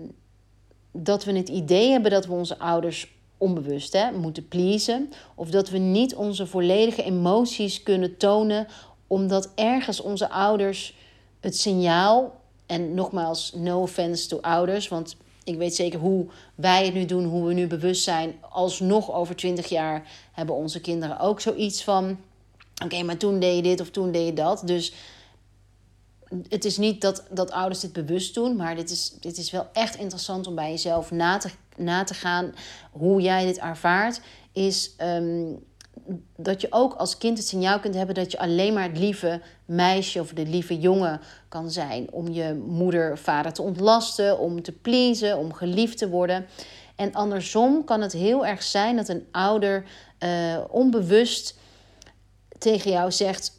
dat 0.93 1.25
we 1.25 1.33
het 1.33 1.49
idee 1.49 1.91
hebben 1.91 2.11
dat 2.11 2.27
we 2.27 2.33
onze 2.33 2.59
ouders 2.59 3.17
onbewust 3.39 3.93
hè, 3.93 4.13
moeten 4.13 4.49
pleasen. 4.49 5.13
Of 5.35 5.51
dat 5.51 5.69
we 5.69 5.79
niet 5.79 6.15
onze 6.15 6.47
volledige 6.47 7.03
emoties 7.03 7.83
kunnen 7.83 8.17
tonen, 8.17 8.67
omdat 9.07 9.53
ergens 9.55 10.01
onze 10.01 10.31
ouders 10.31 10.97
het 11.41 11.57
signaal. 11.57 12.37
En 12.67 12.95
nogmaals, 12.95 13.53
no 13.57 13.81
offense 13.81 14.29
to 14.29 14.39
ouders, 14.41 14.89
want 14.89 15.17
ik 15.45 15.57
weet 15.57 15.75
zeker 15.75 15.99
hoe 15.99 16.27
wij 16.55 16.85
het 16.85 16.95
nu 16.95 17.05
doen, 17.05 17.25
hoe 17.25 17.47
we 17.47 17.53
nu 17.53 17.67
bewust 17.67 18.03
zijn. 18.03 18.35
Alsnog 18.51 19.13
over 19.13 19.37
twintig 19.37 19.69
jaar 19.69 20.07
hebben 20.33 20.55
onze 20.55 20.81
kinderen 20.81 21.19
ook 21.21 21.41
zoiets 21.41 21.85
van 21.85 22.19
Oké, 22.85 23.03
maar 23.03 23.17
toen 23.17 23.39
deed 23.39 23.57
je 23.57 23.63
dit 23.63 23.81
of 23.81 23.91
toen 23.91 24.13
deed 24.13 24.27
je 24.27 24.33
dat. 24.33 24.63
Dus 24.65 24.93
het 26.49 26.65
is 26.65 26.77
niet 26.77 27.01
dat, 27.01 27.25
dat 27.31 27.51
ouders 27.51 27.81
dit 27.81 27.93
bewust 27.93 28.35
doen, 28.35 28.57
maar 28.57 28.77
dit 28.77 28.91
is, 28.91 29.11
dit 29.21 29.39
is 29.39 29.51
wel 29.51 29.69
echt 29.73 29.97
interessant 29.97 30.47
om 30.47 30.55
bij 30.55 30.71
jezelf 30.71 31.11
na 31.11 31.39
te, 31.39 31.51
na 31.77 32.05
te 32.05 32.15
gaan 32.15 32.55
hoe 32.93 33.21
jij 33.21 33.45
dit 33.45 33.59
ervaart. 33.59 34.21
Is 34.53 34.95
ehm, 34.97 35.53
dat 36.37 36.61
je 36.61 36.67
ook 36.71 36.95
als 36.95 37.19
kind 37.19 37.39
het 37.39 37.47
signaal 37.47 37.81
kunt 37.81 37.95
hebben 37.95 38.15
dat 38.15 38.33
je 38.33 38.39
alleen 38.39 38.75
maar 38.75 38.89
het 38.89 38.99
lieve 38.99 39.41
meisje 39.65 40.21
of 40.21 40.33
de 40.33 40.47
lieve 40.47 40.79
jongen 40.79 41.21
kan 41.49 41.71
zijn. 41.71 42.13
Om 42.13 42.29
je 42.29 42.63
moeder, 42.67 43.19
vader 43.19 43.53
te 43.53 43.63
ontlasten, 43.63 44.39
om 44.39 44.63
te 44.63 44.73
pleasen, 44.73 45.39
om 45.39 45.53
geliefd 45.53 45.99
te 45.99 46.09
worden. 46.09 46.47
En 46.97 47.13
andersom 47.13 47.85
kan 47.85 48.01
het 48.01 48.13
heel 48.13 48.47
erg 48.47 48.63
zijn 48.63 48.97
dat 48.97 49.09
een 49.09 49.27
ouder 49.31 49.85
uh, 50.25 50.59
onbewust 50.69 51.55
tegen 52.59 52.91
jou 52.91 53.13
zegt: 53.13 53.58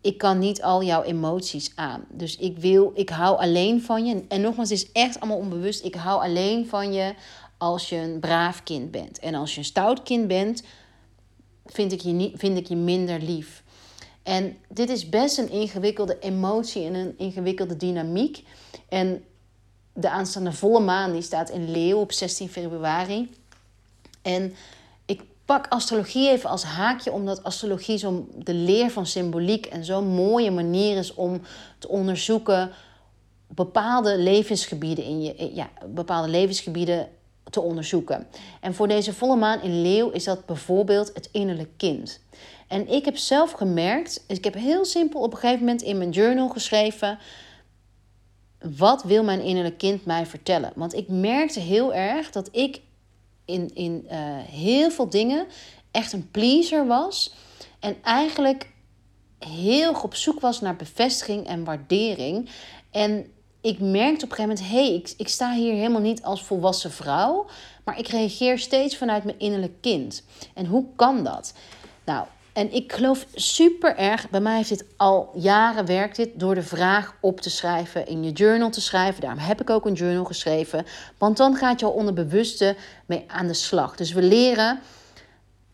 Ik 0.00 0.18
kan 0.18 0.38
niet 0.38 0.62
al 0.62 0.82
jouw 0.82 1.02
emoties 1.02 1.72
aan. 1.74 2.04
Dus 2.08 2.36
ik 2.36 2.58
wil, 2.58 2.92
ik 2.94 3.08
hou 3.08 3.38
alleen 3.38 3.82
van 3.82 4.06
je. 4.06 4.24
En 4.28 4.40
nogmaals, 4.40 4.70
het 4.70 4.78
is 4.78 4.92
echt 4.92 5.20
allemaal 5.20 5.38
onbewust. 5.38 5.84
Ik 5.84 5.94
hou 5.94 6.22
alleen 6.22 6.68
van 6.68 6.92
je 6.92 7.14
als 7.58 7.88
je 7.88 7.96
een 7.96 8.20
braaf 8.20 8.62
kind 8.62 8.90
bent. 8.90 9.18
En 9.18 9.34
als 9.34 9.52
je 9.52 9.58
een 9.58 9.64
stout 9.64 10.02
kind 10.02 10.28
bent, 10.28 10.62
vind 11.66 11.92
ik 11.92 12.00
je, 12.00 12.10
niet, 12.10 12.38
vind 12.38 12.58
ik 12.58 12.66
je 12.66 12.76
minder 12.76 13.20
lief. 13.20 13.62
En 14.22 14.56
dit 14.68 14.88
is 14.88 15.08
best 15.08 15.38
een 15.38 15.50
ingewikkelde 15.50 16.18
emotie 16.18 16.84
en 16.84 16.94
een 16.94 17.14
ingewikkelde 17.18 17.76
dynamiek. 17.76 18.44
En 18.88 19.24
de 19.92 20.10
aanstaande 20.10 20.52
volle 20.52 20.80
maan 20.80 21.12
die 21.12 21.22
staat 21.22 21.50
in 21.50 21.70
Leeuw 21.70 21.98
op 21.98 22.12
16 22.12 22.48
februari. 22.48 23.30
En 24.22 24.54
pak 25.50 25.66
astrologie 25.68 26.28
even 26.28 26.50
als 26.50 26.62
haakje, 26.62 27.12
omdat 27.12 27.42
astrologie 27.42 27.98
zo 27.98 28.26
de 28.36 28.54
leer 28.54 28.90
van 28.90 29.06
symboliek 29.06 29.66
en 29.66 29.84
zo'n 29.84 30.06
mooie 30.06 30.50
manier 30.50 30.96
is 30.96 31.14
om 31.14 31.40
te 31.78 31.88
onderzoeken 31.88 32.70
bepaalde 33.48 34.18
levensgebieden 34.18 35.04
in 35.04 35.22
je, 35.22 35.50
ja, 35.54 35.70
bepaalde 35.86 36.28
levensgebieden 36.28 37.08
te 37.50 37.60
onderzoeken. 37.60 38.26
En 38.60 38.74
voor 38.74 38.88
deze 38.88 39.12
volle 39.12 39.36
maan 39.36 39.62
in 39.62 39.82
Leeuw 39.82 40.10
is 40.10 40.24
dat 40.24 40.46
bijvoorbeeld 40.46 41.10
het 41.14 41.28
innerlijk 41.32 41.70
kind. 41.76 42.20
En 42.68 42.88
ik 42.88 43.04
heb 43.04 43.16
zelf 43.16 43.52
gemerkt, 43.52 44.24
ik 44.26 44.44
heb 44.44 44.54
heel 44.54 44.84
simpel 44.84 45.20
op 45.20 45.32
een 45.32 45.38
gegeven 45.38 45.64
moment 45.64 45.82
in 45.82 45.98
mijn 45.98 46.10
journal 46.10 46.48
geschreven 46.48 47.18
wat 48.76 49.02
wil 49.02 49.24
mijn 49.24 49.40
innerlijk 49.40 49.78
kind 49.78 50.04
mij 50.04 50.26
vertellen? 50.26 50.72
Want 50.74 50.94
ik 50.94 51.08
merkte 51.08 51.60
heel 51.60 51.94
erg 51.94 52.30
dat 52.30 52.48
ik 52.52 52.80
in, 53.50 53.70
in 53.74 54.06
uh, 54.06 54.18
heel 54.38 54.90
veel 54.90 55.10
dingen 55.10 55.46
echt 55.90 56.12
een 56.12 56.30
pleaser 56.30 56.86
was. 56.86 57.34
En 57.80 57.96
eigenlijk 58.02 58.70
heel 59.38 59.92
op 60.02 60.14
zoek 60.14 60.40
was 60.40 60.60
naar 60.60 60.76
bevestiging 60.76 61.46
en 61.46 61.64
waardering. 61.64 62.50
En 62.90 63.26
ik 63.60 63.78
merkte 63.78 64.24
op 64.24 64.30
een 64.30 64.36
gegeven 64.36 64.56
moment: 64.56 64.60
hé, 64.60 64.86
hey, 64.86 64.94
ik, 64.94 65.14
ik 65.16 65.28
sta 65.28 65.54
hier 65.54 65.74
helemaal 65.74 66.00
niet 66.00 66.22
als 66.22 66.42
volwassen 66.42 66.92
vrouw. 66.92 67.46
Maar 67.84 67.98
ik 67.98 68.08
reageer 68.08 68.58
steeds 68.58 68.96
vanuit 68.96 69.24
mijn 69.24 69.38
innerlijk 69.38 69.80
kind. 69.80 70.24
En 70.54 70.66
hoe 70.66 70.84
kan 70.96 71.24
dat? 71.24 71.54
Nou, 72.04 72.26
en 72.52 72.72
ik 72.72 72.92
geloof 72.92 73.26
super 73.34 73.96
erg, 73.96 74.30
bij 74.30 74.40
mij 74.40 74.56
heeft 74.56 74.68
dit 74.68 74.84
al 74.96 75.30
jaren 75.34 75.86
werkt 75.86 76.16
dit, 76.16 76.28
door 76.34 76.54
de 76.54 76.62
vraag 76.62 77.14
op 77.20 77.40
te 77.40 77.50
schrijven, 77.50 78.06
in 78.06 78.24
je 78.24 78.32
journal 78.32 78.70
te 78.70 78.80
schrijven. 78.80 79.20
Daarom 79.20 79.38
heb 79.38 79.60
ik 79.60 79.70
ook 79.70 79.86
een 79.86 79.92
journal 79.92 80.24
geschreven. 80.24 80.86
Want 81.18 81.36
dan 81.36 81.56
gaat 81.56 81.82
al 81.82 81.90
onderbewuste 81.90 82.76
mee 83.06 83.24
aan 83.26 83.46
de 83.46 83.54
slag. 83.54 83.96
Dus 83.96 84.12
we 84.12 84.22
leren 84.22 84.80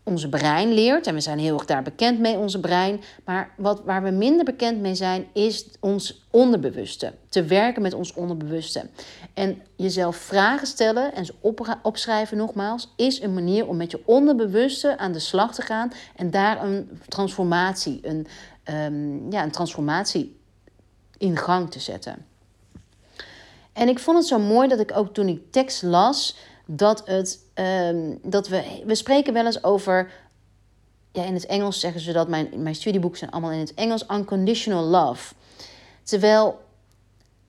onze 0.07 0.29
brein 0.29 0.73
leert. 0.73 1.07
En 1.07 1.13
we 1.13 1.19
zijn 1.19 1.39
heel 1.39 1.53
erg 1.53 1.65
daar 1.65 1.83
bekend 1.83 2.19
mee, 2.19 2.37
onze 2.37 2.59
brein. 2.59 3.01
Maar 3.25 3.49
wat, 3.57 3.81
waar 3.83 4.03
we 4.03 4.09
minder 4.09 4.45
bekend 4.45 4.79
mee 4.79 4.95
zijn, 4.95 5.27
is 5.33 5.65
ons 5.79 6.25
onderbewuste. 6.31 7.13
Te 7.29 7.43
werken 7.43 7.81
met 7.81 7.93
ons 7.93 8.13
onderbewuste. 8.13 8.85
En 9.37 9.61
jezelf 9.75 10.15
vragen 10.15 10.67
stellen 10.67 11.13
en 11.13 11.25
ze 11.25 11.33
opschrijven 11.81 12.37
nogmaals, 12.37 12.93
is 12.95 13.21
een 13.21 13.33
manier 13.33 13.67
om 13.67 13.77
met 13.77 13.91
je 13.91 14.01
onderbewuste 14.05 14.97
aan 14.97 15.11
de 15.11 15.19
slag 15.19 15.53
te 15.53 15.61
gaan. 15.61 15.91
En 16.15 16.31
daar 16.31 16.63
een 16.63 16.99
transformatie, 17.07 17.99
een, 18.01 18.27
um, 18.69 19.31
ja, 19.31 19.43
een 19.43 19.51
transformatie 19.51 20.39
in 21.17 21.37
gang 21.37 21.71
te 21.71 21.79
zetten. 21.79 22.25
En 23.73 23.87
ik 23.87 23.99
vond 23.99 24.17
het 24.17 24.27
zo 24.27 24.39
mooi 24.39 24.67
dat 24.67 24.79
ik 24.79 24.97
ook 24.97 25.13
toen 25.13 25.27
ik 25.27 25.51
tekst 25.51 25.83
las, 25.83 26.37
dat, 26.65 27.01
het, 27.05 27.39
ehm, 27.53 28.15
dat 28.23 28.47
we, 28.47 28.83
we 28.85 28.95
spreken 28.95 29.33
wel 29.33 29.45
eens 29.45 29.63
over, 29.63 30.11
ja, 31.11 31.23
in 31.23 31.33
het 31.33 31.45
Engels 31.45 31.79
zeggen 31.79 32.01
ze 32.01 32.11
dat, 32.11 32.27
mijn, 32.27 32.49
mijn 32.55 32.75
studieboeken 32.75 33.19
zijn 33.19 33.31
allemaal 33.31 33.51
in 33.51 33.59
het 33.59 33.73
Engels, 33.73 34.05
unconditional 34.11 34.83
love. 34.83 35.33
Terwijl 36.03 36.59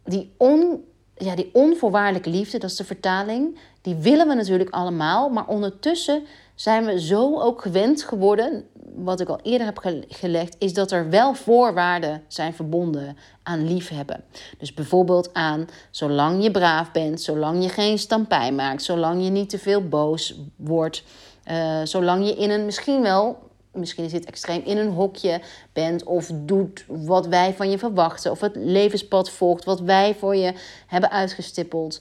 die, 0.05 0.35
on, 0.37 0.87
ja, 1.19 1.35
die 1.35 1.51
onvoorwaardelijke 1.53 2.31
liefde, 2.31 2.59
dat 2.59 2.71
is 2.71 2.77
de 2.77 2.85
vertaling, 2.85 3.59
die 3.83 3.95
willen 3.95 4.29
we 4.29 4.35
natuurlijk 4.35 4.71
allemaal, 4.71 5.29
maar 5.29 5.47
ondertussen 5.47 6.27
zijn 6.55 6.85
we 6.85 7.01
zo 7.01 7.41
ook 7.41 7.63
gewend 7.63 8.03
geworden, 8.03 8.65
wat 8.95 9.21
ik 9.21 9.29
al 9.29 9.41
eerder 9.43 9.67
heb 9.67 10.05
gelegd, 10.09 10.57
is 10.59 10.75
dat 10.75 10.91
er 10.91 11.11
wel 11.11 11.35
voorwaarden 11.35 12.23
zijn 12.29 12.55
verbonden 12.55 13.17
aan 13.43 13.69
liefhebben. 13.69 14.25
Dus 14.59 14.75
bijvoorbeeld 14.75 15.35
aan 15.35 15.69
zolang 15.91 16.43
je 16.43 16.51
braaf 16.51 16.93
bent, 16.93 17.21
zolang 17.21 17.63
je 17.63 17.69
geen 17.69 17.99
stampij 17.99 18.53
maakt, 18.53 18.83
zolang 18.83 19.25
je 19.25 19.31
niet 19.31 19.51
te 19.51 19.59
veel 19.59 19.89
boos 19.89 20.41
wordt, 20.57 21.05
uh, 21.51 21.81
zolang 21.85 22.27
je 22.27 22.35
in 22.35 22.51
een 22.51 22.65
misschien 22.65 23.03
wel, 23.03 23.48
misschien 23.73 24.05
is 24.05 24.13
dit 24.13 24.25
extreem, 24.25 24.63
in 24.65 24.79
een 24.79 24.93
hokje 24.93 25.41
bent 25.73 26.05
of 26.05 26.31
doet 26.35 26.85
wat 26.87 27.27
wij 27.27 27.55
van 27.55 27.71
je 27.71 27.79
verwachten 27.79 28.31
of 28.31 28.41
het 28.41 28.57
levenspad 28.57 29.31
volgt 29.31 29.65
wat 29.65 29.81
wij 29.81 30.15
voor 30.15 30.37
je 30.37 30.53
hebben 30.87 31.11
uitgestippeld. 31.11 32.01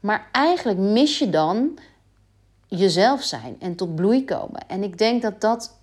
Maar 0.00 0.28
eigenlijk 0.32 0.78
mis 0.78 1.18
je 1.18 1.30
dan 1.30 1.78
jezelf 2.66 3.22
zijn 3.22 3.56
en 3.58 3.74
tot 3.74 3.94
bloei 3.94 4.24
komen. 4.24 4.60
En 4.66 4.82
ik 4.82 4.98
denk 4.98 5.22
dat 5.22 5.40
dat 5.40 5.78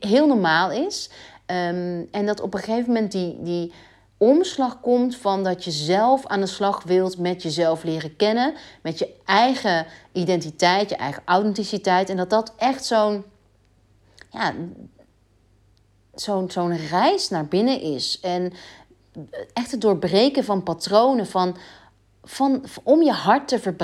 heel 0.00 0.26
normaal 0.26 0.70
is. 0.70 1.10
Ehm, 1.46 2.04
en 2.10 2.26
dat 2.26 2.40
op 2.40 2.54
een 2.54 2.60
gegeven 2.60 2.92
moment 2.92 3.12
die, 3.12 3.42
die 3.42 3.72
omslag 4.16 4.80
komt 4.80 5.16
van 5.16 5.44
dat 5.44 5.64
je 5.64 5.70
zelf 5.70 6.26
aan 6.26 6.40
de 6.40 6.46
slag 6.46 6.82
wilt 6.82 7.18
met 7.18 7.42
jezelf 7.42 7.82
leren 7.82 8.16
kennen, 8.16 8.54
met 8.82 8.98
je 8.98 9.08
eigen 9.24 9.86
identiteit, 10.12 10.90
je 10.90 10.96
eigen 10.96 11.22
authenticiteit. 11.24 12.10
En 12.10 12.16
dat 12.16 12.30
dat 12.30 12.52
echt 12.56 12.84
zo'n 12.84 13.24
ja, 14.36 14.54
zo'n 16.14 16.50
zo'n 16.50 16.76
reis 16.76 17.28
naar 17.28 17.46
binnen 17.46 17.80
is. 17.80 18.20
En 18.20 18.52
echt 19.52 19.70
het 19.70 19.80
doorbreken 19.80 20.44
van 20.44 20.62
patronen, 20.62 21.26
van 21.26 21.56
van, 22.26 22.64
om 22.82 23.02
je 23.02 23.12
hart 23.12 23.48
te 23.48 23.74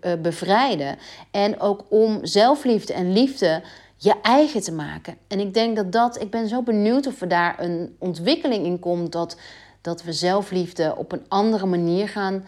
eh, 0.00 0.12
bevrijden. 0.22 0.98
En 1.30 1.60
ook 1.60 1.84
om 1.88 2.18
zelfliefde 2.26 2.92
en 2.92 3.12
liefde 3.12 3.62
je 3.96 4.14
eigen 4.22 4.60
te 4.62 4.72
maken. 4.72 5.16
En 5.28 5.40
ik 5.40 5.54
denk 5.54 5.76
dat 5.76 5.92
dat, 5.92 6.20
ik 6.20 6.30
ben 6.30 6.48
zo 6.48 6.62
benieuwd 6.62 7.06
of 7.06 7.20
er 7.20 7.28
daar 7.28 7.60
een 7.60 7.96
ontwikkeling 7.98 8.66
in 8.66 8.78
komt 8.78 9.12
dat, 9.12 9.36
dat 9.80 10.02
we 10.02 10.12
zelfliefde 10.12 10.94
op 10.96 11.12
een 11.12 11.24
andere 11.28 11.66
manier 11.66 12.08
gaan 12.08 12.44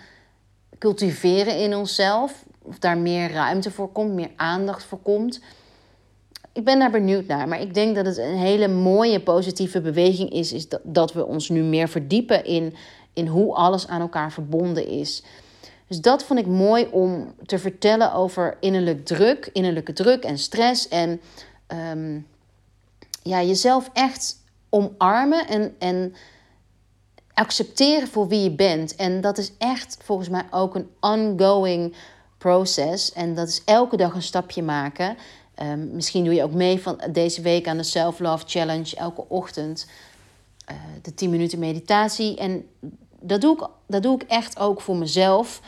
cultiveren 0.78 1.59
in 1.59 1.76
onszelf. 1.76 2.45
Of 2.62 2.78
daar 2.78 2.99
meer 2.99 3.33
ruimte 3.33 3.71
voor 3.71 3.92
komt, 3.92 4.12
meer 4.12 4.30
aandacht 4.37 4.85
voor 4.85 5.00
komt. 5.02 5.40
Ik 6.52 6.64
ben 6.64 6.78
daar 6.78 6.90
benieuwd 6.90 7.26
naar. 7.26 7.49
Maar 7.49 7.61
ik 7.61 7.75
denk 7.75 7.95
dat 7.95 8.07
het 8.07 8.19
een 8.19 8.37
hele 8.37 8.69
mooie 8.69 9.21
positieve 9.21 9.80
beweging 9.80 10.30
is, 10.30 10.52
is 10.52 10.69
dat, 10.69 10.80
dat 10.83 11.12
we 11.12 11.26
ons 11.26 11.49
nu 11.49 11.62
meer 11.62 11.88
verdiepen 11.88 12.45
in 12.45 12.75
in 13.12 13.26
hoe 13.26 13.54
alles 13.54 13.87
aan 13.87 14.00
elkaar 14.00 14.33
verbonden 14.33 14.87
is. 14.87 15.23
Dus 15.87 16.00
dat 16.00 16.25
vond 16.25 16.38
ik 16.38 16.47
mooi 16.47 16.87
om 16.90 17.35
te 17.47 17.59
vertellen 17.59 18.12
over 18.12 18.57
innerlijk 18.61 19.04
druk, 19.04 19.50
innerlijke 19.52 19.92
druk 19.92 20.25
en 20.25 20.38
stress. 20.38 20.88
En 20.88 21.21
ehm, 21.66 22.21
ja, 23.23 23.42
jezelf 23.42 23.90
echt 23.92 24.37
omarmen 24.69 25.49
en, 25.49 25.75
en 25.78 26.14
accepteren 27.35 28.09
voor 28.09 28.28
wie 28.28 28.42
je 28.42 28.50
bent. 28.50 28.97
En 28.97 29.21
dat 29.21 29.38
is 29.38 29.52
echt 29.59 29.97
volgens 30.02 30.28
mij 30.28 30.45
ook 30.50 30.75
een 30.75 30.90
ongoing 31.00 31.95
proces. 32.38 33.12
En 33.12 33.35
dat 33.35 33.49
is 33.49 33.62
elke 33.64 33.97
dag 33.97 34.14
een 34.14 34.23
stapje 34.23 34.62
maken. 34.62 35.16
Um, 35.62 35.90
misschien 35.93 36.25
doe 36.25 36.35
je 36.35 36.43
ook 36.43 36.52
mee 36.52 36.81
van 36.81 37.00
deze 37.12 37.43
week 37.43 37.69
aan 37.69 37.76
de 37.76 37.83
Self 37.83 38.19
Love 38.19 38.45
Challenge 38.47 38.97
elke 38.97 39.25
ochtend. 39.29 39.87
Eh, 40.64 40.76
de 41.02 41.14
10 41.14 41.31
minuten 41.31 41.59
meditatie. 41.59 42.37
En 42.37 42.67
dat 43.21 43.40
doe, 43.40 43.57
ik, 43.57 43.69
dat 43.87 44.02
doe 44.02 44.14
ik 44.14 44.23
echt 44.23 44.59
ook 44.59 44.81
voor 44.81 44.97
mezelf. 44.97 45.61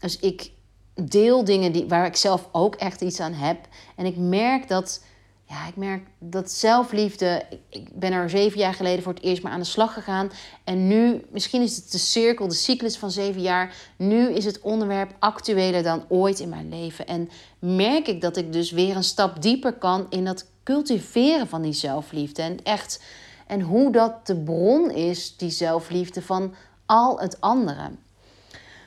Dus 0.00 0.18
ik 0.18 0.50
deel 0.94 1.44
dingen 1.44 1.72
die, 1.72 1.86
waar 1.88 2.06
ik 2.06 2.16
zelf 2.16 2.48
ook 2.52 2.74
echt 2.74 3.00
iets 3.00 3.20
aan 3.20 3.32
heb. 3.32 3.58
En 3.96 4.06
ik 4.06 4.16
merk 4.16 4.68
dat, 4.68 5.02
ja, 5.48 5.66
ik 5.66 5.76
merk 5.76 6.06
dat 6.18 6.50
zelfliefde. 6.50 7.42
Ik, 7.68 7.88
ben 7.92 8.12
er 8.12 8.30
zeven 8.30 8.58
jaar 8.58 8.74
geleden 8.74 9.02
voor 9.02 9.14
het 9.14 9.22
eerst 9.22 9.42
maar 9.42 9.52
aan 9.52 9.60
de 9.60 9.66
slag 9.66 9.92
gegaan. 9.92 10.30
En 10.64 10.88
nu, 10.88 11.24
misschien 11.30 11.62
is 11.62 11.76
het 11.76 11.92
de 11.92 11.98
cirkel, 11.98 12.48
de 12.48 12.54
cyclus 12.54 12.98
van 12.98 13.10
zeven 13.10 13.40
jaar. 13.40 13.74
Nu 13.96 14.32
is 14.32 14.44
het 14.44 14.60
onderwerp 14.60 15.14
actueler 15.18 15.82
dan 15.82 16.04
ooit 16.08 16.40
in 16.40 16.48
mijn 16.48 16.68
leven. 16.68 17.06
En 17.06 17.30
merk 17.58 18.08
ik 18.08 18.20
dat 18.20 18.36
ik 18.36 18.52
dus 18.52 18.70
weer 18.70 18.96
een 18.96 19.04
stap 19.04 19.42
dieper 19.42 19.72
kan 19.72 20.06
in 20.10 20.24
dat 20.24 20.46
cultiveren 20.62 21.48
van 21.48 21.62
die 21.62 21.72
zelfliefde. 21.72 22.42
En 22.42 22.62
echt, 22.62 23.02
en 23.46 23.60
hoe 23.60 23.92
dat 23.92 24.26
de 24.26 24.36
bron 24.36 24.90
is, 24.90 25.36
die 25.36 25.50
zelfliefde, 25.50 26.22
van 26.22 26.54
al 26.86 27.20
het 27.20 27.40
andere. 27.40 27.90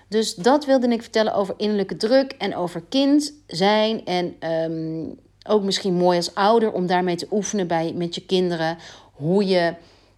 Dus 0.08 0.36
dat 0.36 0.66
wilde 0.66 0.88
ik 0.88 1.02
vertellen 1.02 1.34
over 1.34 1.54
innerlijke 1.58 1.98
druk 1.98 2.32
en 2.32 2.56
over 2.56 2.84
kind 2.90 3.34
zijn. 3.48 4.06
En 4.06 4.36
ehm, 4.40 5.10
ook 5.48 5.64
misschien 5.64 5.94
mooi 5.94 6.18
als 6.18 6.36
ouder 6.36 6.72
om 6.72 6.88
daarmee 6.88 7.16
te 7.16 7.28
oefenen 7.32 7.68
bij, 7.68 7.94
met 7.96 8.16
je 8.16 8.26
kinderen. 8.26 8.78
Hoe 9.14 9.46
je, 9.46 9.74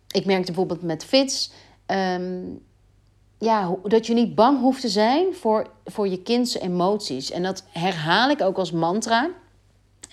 ik 0.08 0.26
merkte 0.26 0.46
bijvoorbeeld 0.46 0.82
met 0.82 1.06
Fits, 1.06 1.52
ehm, 1.86 2.42
ja, 3.38 3.76
dat 3.84 4.08
je 4.08 4.14
niet 4.14 4.36
bang 4.36 4.60
hoeft 4.60 4.82
te 4.82 4.90
zijn 4.90 5.34
voor, 5.34 5.70
voor 5.86 6.08
je 6.08 6.22
kindse 6.22 6.60
emoties. 6.60 7.32
En 7.32 7.44
dat 7.44 7.64
herhaal 7.72 8.30
ik 8.30 8.42
ook 8.42 8.58
als 8.58 8.72
mantra. 8.72 9.30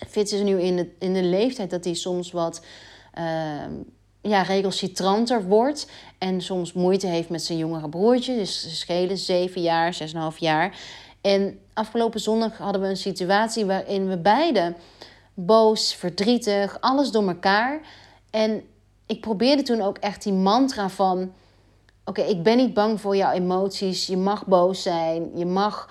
Fits 0.07 0.33
is 0.33 0.41
nu 0.41 0.61
in 0.61 0.75
de, 0.75 0.89
in 0.99 1.13
de 1.13 1.23
leeftijd 1.23 1.69
dat 1.69 1.83
hij 1.83 1.93
soms 1.93 2.31
wat 2.31 2.65
uh, 3.19 3.23
ja, 4.21 4.41
recalcitranter 4.41 5.47
wordt. 5.47 5.87
En 6.17 6.41
soms 6.41 6.73
moeite 6.73 7.07
heeft 7.07 7.29
met 7.29 7.43
zijn 7.43 7.57
jongere 7.57 7.89
broertje. 7.89 8.35
Dus 8.35 8.61
ze 8.61 8.75
schelen 8.75 9.17
zeven 9.17 9.61
jaar, 9.61 9.93
zes 9.93 10.13
en 10.13 10.19
half 10.19 10.37
jaar. 10.37 10.79
En 11.21 11.59
afgelopen 11.81 12.19
zondag 12.19 12.57
hadden 12.57 12.81
we 12.81 12.87
een 12.87 12.97
situatie 12.97 13.65
waarin 13.65 14.07
we 14.07 14.17
beiden 14.17 14.75
boos, 15.33 15.93
verdrietig, 15.93 16.77
alles 16.81 17.11
door 17.11 17.27
elkaar. 17.27 17.81
En 18.29 18.63
ik 19.05 19.21
probeerde 19.21 19.63
toen 19.63 19.81
ook 19.81 19.97
echt 19.97 20.23
die 20.23 20.33
mantra 20.33 20.89
van: 20.89 21.31
Oké, 22.05 22.21
ik 22.21 22.43
ben 22.43 22.57
niet 22.57 22.73
bang 22.73 23.01
voor 23.01 23.15
jouw 23.15 23.31
emoties. 23.31 24.07
Je 24.07 24.17
mag 24.17 24.45
boos 24.45 24.81
zijn. 24.81 25.37
Je 25.37 25.45
mag. 25.45 25.89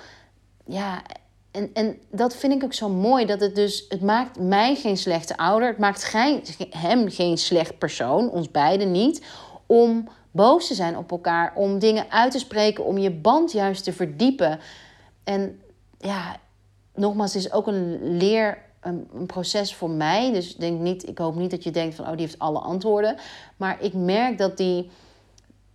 Ja, 0.66 1.02
en, 1.50 1.70
en 1.72 1.98
dat 2.10 2.36
vind 2.36 2.52
ik 2.52 2.64
ook 2.64 2.74
zo 2.74 2.88
mooi. 2.88 3.26
Dat 3.26 3.40
het 3.40 3.54
dus. 3.54 3.84
Het 3.88 4.00
maakt 4.00 4.38
mij 4.38 4.74
geen 4.74 4.96
slechte 4.96 5.36
ouder. 5.36 5.68
Het 5.68 5.78
maakt 5.78 6.04
geen, 6.04 6.42
hem 6.70 7.10
geen 7.10 7.38
slecht 7.38 7.78
persoon. 7.78 8.30
Ons 8.30 8.50
beiden 8.50 8.90
niet. 8.90 9.24
Om 9.66 10.08
boos 10.30 10.66
te 10.66 10.74
zijn 10.74 10.96
op 10.96 11.10
elkaar. 11.10 11.52
Om 11.54 11.78
dingen 11.78 12.10
uit 12.10 12.32
te 12.32 12.38
spreken. 12.38 12.84
Om 12.84 12.98
je 12.98 13.10
band 13.10 13.52
juist 13.52 13.84
te 13.84 13.92
verdiepen. 13.92 14.60
En 15.24 15.60
ja, 16.00 16.36
nogmaals, 16.94 17.34
het 17.34 17.44
is 17.44 17.52
ook 17.52 17.66
een 17.66 18.16
leer 18.16 18.58
een, 18.80 19.08
een, 19.14 19.26
proces 19.26 19.74
voor 19.74 19.90
mij. 19.90 20.32
Dus 20.32 20.56
denk 20.56 20.80
niet, 20.80 21.08
ik 21.08 21.18
hoop 21.18 21.34
niet 21.34 21.50
dat 21.50 21.64
je 21.64 21.70
denkt 21.70 21.94
van 21.94 22.04
oh, 22.04 22.10
die 22.10 22.20
heeft 22.20 22.38
alle 22.38 22.58
antwoorden. 22.58 23.16
Maar 23.56 23.82
ik 23.82 23.92
merk 23.92 24.38
dat 24.38 24.56
die, 24.56 24.90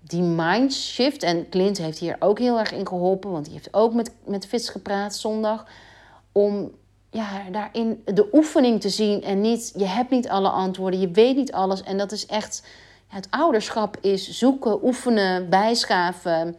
die 0.02 0.22
mindshift, 0.22 1.24
en 1.24 1.50
Clint 1.50 1.78
heeft 1.78 2.00
hier 2.00 2.16
ook 2.20 2.40
heel 2.40 2.60
erg 2.60 2.72
in 2.72 2.88
geholpen, 2.88 3.32
want 3.32 3.46
die 3.46 3.54
heeft 3.54 3.74
ook 3.74 3.94
met, 3.94 4.12
met 4.26 4.48
Fitz 4.48 4.72
gepraat 4.72 5.16
zondag. 5.16 5.66
Om 6.32 6.72
ja, 7.10 7.50
daarin 7.52 8.02
de 8.06 8.30
oefening 8.32 8.82
te 8.82 8.90
zien 8.90 9.24
en 9.24 9.42
niet, 9.42 9.74
je 9.76 9.86
hebt 9.86 10.10
niet 10.10 10.30
alle 10.30 10.50
antwoorden, 10.50 11.00
je 11.00 11.12
weet 11.12 11.36
niet 11.36 11.52
alles. 11.52 11.84
En 11.84 11.98
dat 11.98 12.12
is 12.12 12.26
echt, 12.26 12.68
het 13.08 13.28
ouderschap 13.30 13.98
is 14.02 14.30
zoeken, 14.30 14.84
oefenen, 14.84 15.50
bijschaven, 15.50 16.56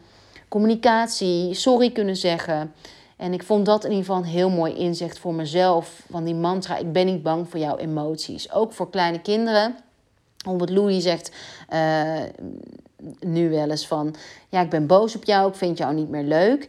communicatie, 0.49 1.54
sorry 1.54 1.90
kunnen 1.92 2.16
zeggen. 2.16 2.75
En 3.16 3.32
ik 3.32 3.42
vond 3.42 3.66
dat 3.66 3.85
in 3.85 3.90
ieder 3.90 4.04
geval 4.04 4.20
een 4.20 4.28
heel 4.28 4.50
mooi 4.50 4.75
inzicht 4.75 5.18
voor 5.18 5.35
mezelf. 5.35 6.02
Van 6.11 6.25
die 6.25 6.35
mantra, 6.35 6.76
ik 6.76 6.92
ben 6.92 7.06
niet 7.06 7.23
bang 7.23 7.49
voor 7.49 7.61
jouw 7.61 7.76
emoties. 7.76 8.52
Ook 8.52 8.73
voor 8.73 8.90
kleine 8.90 9.20
kinderen. 9.20 9.76
Omdat 10.46 10.70
Louis 10.70 11.02
zegt 11.02 11.32
uh, 11.73 12.23
nu 13.20 13.50
wel 13.50 13.70
eens 13.70 13.87
van... 13.87 14.14
Ja, 14.49 14.61
ik 14.61 14.70
ben 14.70 14.87
boos 14.87 15.16
op 15.16 15.25
jou, 15.25 15.49
ik 15.49 15.54
vind 15.54 15.78
jou 15.78 15.94
niet 15.94 16.08
meer 16.08 16.23
leuk. 16.23 16.68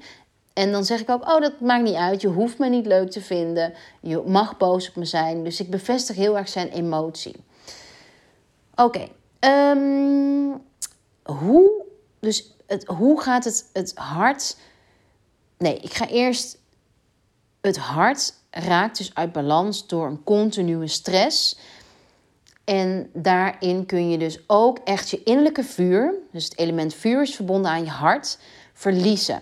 En 0.54 0.72
dan 0.72 0.86
zeg 0.86 1.00
ik 1.00 1.10
ook, 1.10 1.30
oh, 1.30 1.42
dat 1.42 1.60
maakt 1.60 1.84
niet 1.84 1.96
uit. 1.96 2.22
Je 2.22 2.27
hoeft 2.27 2.58
me 2.58 2.70
niet 2.70 2.86
leuk 2.86 3.12
te 3.12 3.22
vinden. 3.22 3.74
Je 4.01 4.24
mag 4.25 4.58
boos 4.58 4.89
op 4.89 4.96
me 4.96 5.06
zijn. 5.06 5.44
Dus 5.44 5.60
ik 5.60 5.70
bevestig 5.70 6.16
heel 6.16 6.38
erg 6.38 6.50
zijn 6.50 6.70
emotie. 6.70 7.36
Oké. 8.75 9.08
Ehm, 9.39 10.56
hoe, 11.24 11.72
dus 12.20 12.56
hoe 12.86 13.22
gaat 13.22 13.44
het, 13.44 13.70
het 13.74 13.92
hart 13.96 14.57
Nee, 15.57 15.77
ik 15.77 15.93
ga 15.93 16.07
eerst. 16.07 16.57
Het 17.61 17.77
hart 17.77 18.33
raakt 18.50 18.98
dus 18.98 19.15
uit 19.15 19.31
balans 19.31 19.87
door 19.87 20.07
een 20.07 20.24
continue 20.24 20.87
stress. 20.87 21.57
En 22.63 23.09
daarin 23.13 23.85
kun 23.85 24.09
je 24.09 24.17
dus 24.17 24.39
ook 24.48 24.79
echt 24.83 25.09
je 25.09 25.24
innerlijke 25.24 25.63
vuur, 25.63 26.13
dus 26.31 26.43
het 26.43 26.57
element 26.57 26.93
vuur 26.93 27.22
is 27.22 27.35
verbonden 27.35 27.72
aan 27.72 27.83
je 27.83 27.89
hart, 27.89 28.39
verliezen. 28.74 29.39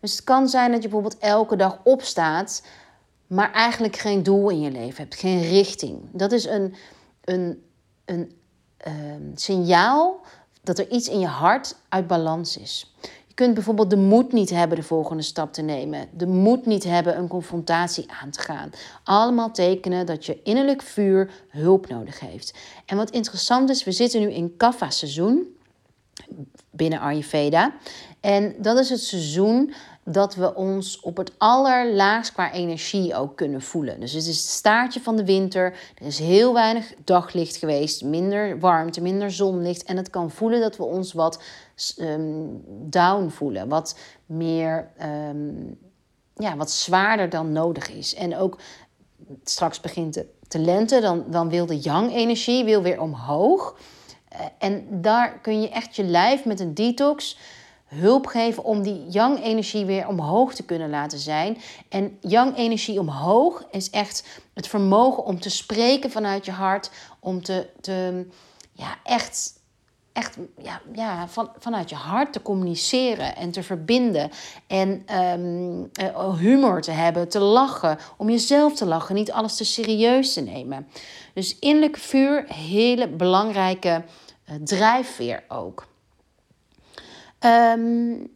Dus 0.00 0.12
het 0.12 0.24
kan 0.24 0.48
zijn 0.48 0.72
dat 0.72 0.82
je 0.82 0.88
bijvoorbeeld 0.88 1.22
elke 1.22 1.56
dag 1.56 1.78
opstaat, 1.82 2.62
maar 3.26 3.52
eigenlijk 3.52 3.96
geen 3.96 4.22
doel 4.22 4.50
in 4.50 4.60
je 4.60 4.70
leven 4.70 5.02
hebt, 5.02 5.14
geen 5.14 5.42
richting. 5.42 6.00
Dat 6.12 6.32
is 6.32 6.44
een, 6.44 6.74
een, 7.24 7.64
een, 8.04 8.32
een 8.78 9.32
signaal 9.34 10.20
dat 10.62 10.78
er 10.78 10.90
iets 10.90 11.08
in 11.08 11.18
je 11.18 11.26
hart 11.26 11.76
uit 11.88 12.06
balans 12.06 12.56
is. 12.56 12.94
Je 13.32 13.38
kunt 13.38 13.54
bijvoorbeeld 13.54 13.90
de 13.90 13.96
moed 13.96 14.32
niet 14.32 14.50
hebben 14.50 14.76
de 14.76 14.82
volgende 14.82 15.22
stap 15.22 15.52
te 15.52 15.62
nemen. 15.62 16.08
De 16.12 16.26
moed 16.26 16.66
niet 16.66 16.84
hebben 16.84 17.18
een 17.18 17.28
confrontatie 17.28 18.06
aan 18.22 18.30
te 18.30 18.40
gaan. 18.40 18.70
Allemaal 19.04 19.50
tekenen 19.50 20.06
dat 20.06 20.26
je 20.26 20.40
innerlijk 20.42 20.82
vuur 20.82 21.30
hulp 21.48 21.88
nodig 21.88 22.20
heeft. 22.20 22.54
En 22.86 22.96
wat 22.96 23.10
interessant 23.10 23.70
is, 23.70 23.84
we 23.84 23.92
zitten 23.92 24.20
nu 24.20 24.32
in 24.32 24.56
Kapha-seizoen 24.56 25.46
binnen 26.70 27.00
Ayurveda. 27.00 27.74
En 28.20 28.54
dat 28.58 28.78
is 28.78 28.88
het 28.88 29.00
seizoen 29.00 29.74
dat 30.04 30.34
we 30.34 30.54
ons 30.54 31.00
op 31.00 31.16
het 31.16 31.32
allerlaagst 31.38 32.32
qua 32.32 32.52
energie 32.52 33.14
ook 33.14 33.36
kunnen 33.36 33.62
voelen. 33.62 34.00
Dus 34.00 34.12
het 34.12 34.26
is 34.26 34.36
het 34.36 34.46
staartje 34.46 35.00
van 35.00 35.16
de 35.16 35.24
winter. 35.24 35.74
Er 35.94 36.06
is 36.06 36.18
heel 36.18 36.54
weinig 36.54 36.94
daglicht 37.04 37.56
geweest, 37.56 38.04
minder 38.04 38.58
warmte, 38.58 39.00
minder 39.00 39.30
zonlicht. 39.30 39.82
En 39.82 39.96
het 39.96 40.10
kan 40.10 40.30
voelen 40.30 40.60
dat 40.60 40.76
we 40.76 40.82
ons 40.82 41.12
wat 41.12 41.42
um, 41.98 42.62
down 42.66 43.28
voelen, 43.28 43.68
wat 43.68 43.98
meer, 44.26 44.90
um, 45.30 45.78
ja, 46.34 46.56
wat 46.56 46.70
zwaarder 46.70 47.28
dan 47.28 47.52
nodig 47.52 47.90
is. 47.90 48.14
En 48.14 48.36
ook 48.36 48.58
straks 49.44 49.80
begint 49.80 50.14
de, 50.14 50.26
te 50.48 50.58
lente, 50.58 51.00
dan, 51.00 51.24
dan 51.30 51.48
wil 51.48 51.66
de 51.66 51.78
yang-energie 51.78 52.64
wil 52.64 52.82
weer 52.82 53.00
omhoog. 53.00 53.76
Uh, 54.32 54.38
en 54.58 54.86
daar 54.90 55.38
kun 55.38 55.60
je 55.60 55.68
echt 55.68 55.96
je 55.96 56.04
lijf 56.04 56.44
met 56.44 56.60
een 56.60 56.74
detox 56.74 57.38
hulp 57.94 58.26
geven 58.26 58.64
om 58.64 58.82
die 58.82 59.04
yang-energie 59.08 59.84
weer 59.84 60.08
omhoog 60.08 60.54
te 60.54 60.64
kunnen 60.64 60.90
laten 60.90 61.18
zijn. 61.18 61.58
En 61.88 62.18
yang-energie 62.20 63.00
omhoog 63.00 63.64
is 63.70 63.90
echt 63.90 64.40
het 64.54 64.68
vermogen 64.68 65.24
om 65.24 65.40
te 65.40 65.50
spreken 65.50 66.10
vanuit 66.10 66.44
je 66.44 66.50
hart, 66.50 66.90
om 67.20 67.42
te, 67.42 67.68
te 67.80 68.26
ja, 68.72 68.96
echt, 69.04 69.60
echt 70.12 70.36
ja, 70.58 70.80
ja, 70.92 71.28
van, 71.28 71.50
vanuit 71.58 71.90
je 71.90 71.96
hart 71.96 72.32
te 72.32 72.42
communiceren 72.42 73.36
en 73.36 73.50
te 73.50 73.62
verbinden. 73.62 74.30
En 74.66 75.04
um, 75.40 75.90
humor 76.38 76.82
te 76.82 76.90
hebben, 76.90 77.28
te 77.28 77.40
lachen, 77.40 77.98
om 78.16 78.30
jezelf 78.30 78.74
te 78.74 78.86
lachen, 78.86 79.14
niet 79.14 79.32
alles 79.32 79.56
te 79.56 79.64
serieus 79.64 80.32
te 80.32 80.40
nemen. 80.40 80.88
Dus 81.34 81.58
innerlijk 81.58 81.96
vuur, 81.96 82.44
hele 82.54 83.08
belangrijke 83.08 84.04
uh, 84.50 84.56
drijfveer 84.64 85.44
ook. 85.48 85.90
Um, 87.44 88.30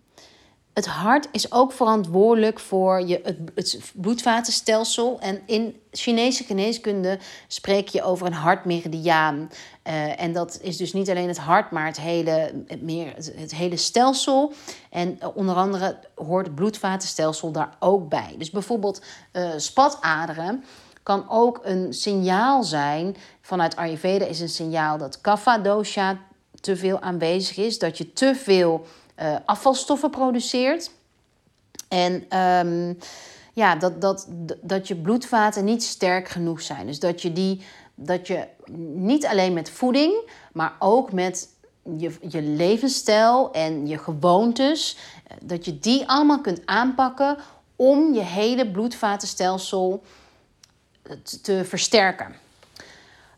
het 0.77 0.87
hart 0.87 1.29
is 1.33 1.53
ook 1.53 1.73
verantwoordelijk 1.73 2.61
voor 2.61 3.07
je, 3.07 3.21
het, 3.23 3.38
het 3.55 3.92
bloedvatenstelsel. 3.95 5.21
En 5.21 5.42
in 5.47 5.81
Chinese 5.90 6.45
geneeskunde 6.45 7.19
spreek 7.47 7.88
je 7.88 8.03
over 8.03 8.27
een 8.27 8.33
hartmeridiaan. 8.33 9.51
Uh, 9.87 10.21
en 10.21 10.33
dat 10.33 10.59
is 10.62 10.77
dus 10.77 10.92
niet 10.92 11.11
alleen 11.11 11.29
het 11.29 11.38
hart, 11.38 11.71
maar 11.71 11.87
het 11.87 12.01
hele, 12.01 12.64
het, 12.66 12.83
meer, 12.83 13.14
het, 13.16 13.55
hele 13.55 13.77
stelsel. 13.77 14.53
En 14.90 15.19
uh, 15.23 15.29
onder 15.35 15.55
andere 15.55 15.99
hoort 16.14 16.47
het 16.47 16.55
bloedvatenstelsel 16.55 17.53
daar 17.53 17.77
ook 17.79 18.09
bij. 18.09 18.35
Dus 18.38 18.51
bijvoorbeeld 18.51 19.03
uh, 19.33 19.51
spataderen 19.57 20.64
kan 21.03 21.25
ook 21.29 21.61
een 21.62 21.92
signaal 21.92 22.62
zijn. 22.62 23.16
Vanuit 23.40 23.77
Ayurveda 23.77 24.25
is 24.25 24.40
een 24.40 24.49
signaal 24.49 24.99
dat 24.99 25.21
kapha 25.21 25.59
dosha 25.59 26.19
te 26.66 26.76
veel 26.76 27.00
aanwezig 27.00 27.57
is, 27.57 27.79
dat 27.79 27.98
je 27.98 28.12
te 28.12 28.35
veel 28.35 28.87
uh, 29.22 29.37
afvalstoffen 29.44 30.11
produceert. 30.11 30.90
En 31.88 32.38
um, 32.38 32.98
ja, 33.52 33.76
dat, 33.76 34.00
dat, 34.00 34.26
dat 34.61 34.88
je 34.88 34.96
bloedvaten 34.96 35.64
niet 35.64 35.83
sterk 35.83 36.29
genoeg 36.29 36.62
zijn. 36.62 36.87
Dus 36.87 36.98
dat 36.98 37.22
je 37.22 37.33
die 37.33 37.61
dat 37.98 38.26
je 38.26 38.46
niet 38.94 39.26
alleen 39.26 39.52
met 39.52 39.70
voeding, 39.70 40.31
maar 40.52 40.76
ook 40.79 41.12
met 41.12 41.48
je, 41.96 42.12
je 42.29 42.42
levensstijl 42.42 43.52
en 43.52 43.87
je 43.87 43.98
gewoontes, 43.98 44.96
eh, 45.26 45.37
dat 45.42 45.64
je 45.64 45.79
die 45.79 46.09
allemaal 46.09 46.40
kunt 46.40 46.61
aanpakken 46.64 47.37
om 47.76 48.14
je 48.14 48.22
hele 48.22 48.70
bloedvatenstelsel 48.70 50.02
te, 51.22 51.40
te 51.40 51.64
versterken. 51.64 52.35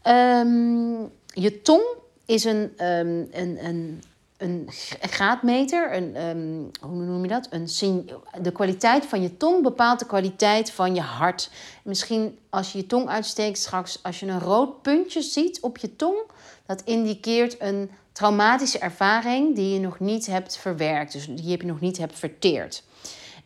Um, 0.05 1.11
je 1.27 1.63
tong 1.63 1.83
is 2.29 2.45
een, 2.45 2.73
um, 2.87 3.29
een, 3.33 3.65
een 3.65 4.03
een 4.39 4.69
graadmeter, 5.01 5.95
een, 5.95 6.17
ehm, 6.17 6.91
hoe 6.91 7.05
noem 7.05 7.23
je 7.23 7.29
dat? 7.29 7.49
Een, 7.51 8.11
de 8.43 8.53
kwaliteit 8.53 9.07
van 9.07 9.23
je 9.23 9.37
tong 9.37 9.63
bepaalt 9.63 9.99
de 9.99 10.07
kwaliteit 10.07 10.71
van 10.71 10.95
je 10.95 11.01
hart. 11.01 11.51
Misschien 11.83 12.39
als 12.51 12.73
je 12.73 12.79
je 12.79 12.87
tong 12.87 13.09
uitsteekt 13.09 13.59
straks, 13.59 14.03
als 14.03 14.21
je 14.21 14.27
een 14.27 14.41
rood 14.41 14.83
puntje 14.83 15.23
ziet 15.23 15.61
op 15.61 15.79
je 15.79 15.97
tong, 15.97 16.19
dat 16.67 16.83
indiceert 16.85 17.61
een 17.61 17.91
traumatische 18.13 18.79
ervaring 18.79 19.55
die 19.55 19.73
je 19.73 19.81
nog 19.81 20.01
niet 20.01 20.27
hebt 20.27 20.57
verwerkt, 20.57 21.13
dus 21.13 21.27
die 21.27 21.47
je 21.47 21.67
nog 21.67 21.81
niet 21.81 21.99
hebt 21.99 22.19
verteerd. 22.19 22.83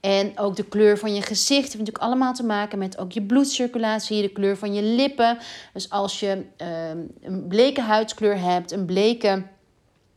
En 0.03 0.39
ook 0.39 0.57
de 0.57 0.65
kleur 0.65 0.99
van 0.99 1.15
je 1.15 1.23
gezicht 1.23 1.63
heeft 1.63 1.79
natuurlijk 1.79 2.05
allemaal 2.05 2.33
te 2.33 2.45
maken 2.45 2.79
met 2.79 2.99
ook 2.99 3.13
je 3.13 3.23
bloedcirculatie, 3.23 4.23
de 4.23 4.33
kleur 4.33 4.57
van 4.57 4.75
je 4.75 4.83
lippen. 4.83 5.39
Dus 5.73 5.91
als 5.91 6.21
je 6.21 6.45
ehm, 6.57 6.99
een 7.21 7.47
bleke 7.49 7.81
huidskleur 7.81 8.39
hebt, 8.39 8.73
een 8.73 8.85
bleke 8.85 9.43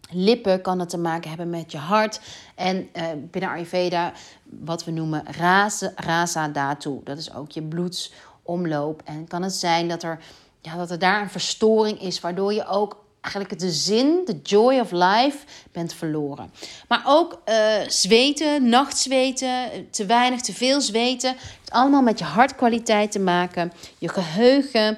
lippen, 0.09 0.61
kan 0.61 0.79
het 0.79 0.89
te 0.89 0.97
maken 0.97 1.29
hebben 1.29 1.49
met 1.49 1.71
je 1.71 1.77
hart. 1.77 2.19
En 2.55 2.89
uh, 2.93 3.03
binnen 3.31 3.49
Ayurveda 3.49 4.13
wat 4.43 4.83
we 4.83 4.91
noemen 4.91 5.23
rasa, 5.37 5.91
rasa 5.95 6.47
datu. 6.47 7.01
Dat 7.03 7.17
is 7.17 7.33
ook 7.33 7.51
je 7.51 7.63
bloedsomloop. 7.63 9.01
En 9.03 9.27
kan 9.27 9.41
het 9.41 9.53
zijn 9.53 9.87
dat 9.87 10.03
er, 10.03 10.19
ja, 10.61 10.75
dat 10.77 10.91
er 10.91 10.99
daar 10.99 11.21
een 11.21 11.29
verstoring 11.29 12.01
is, 12.01 12.19
waardoor 12.19 12.53
je 12.53 12.67
ook 12.67 13.04
eigenlijk 13.25 13.59
de 13.59 13.71
zin, 13.71 14.21
de 14.25 14.39
joy 14.43 14.79
of 14.79 14.91
life, 14.91 15.37
bent 15.71 15.93
verloren. 15.93 16.51
Maar 16.87 17.03
ook 17.05 17.41
uh, 17.49 17.87
zweten, 17.87 18.69
nachtzweten, 18.69 19.69
te 19.89 20.05
weinig, 20.05 20.41
te 20.41 20.53
veel 20.53 20.81
zweten. 20.81 21.35
Het 21.61 21.71
allemaal 21.71 22.01
met 22.01 22.19
je 22.19 22.25
hartkwaliteit 22.25 23.11
te 23.11 23.19
maken, 23.19 23.71
je 23.97 24.09
geheugen. 24.09 24.97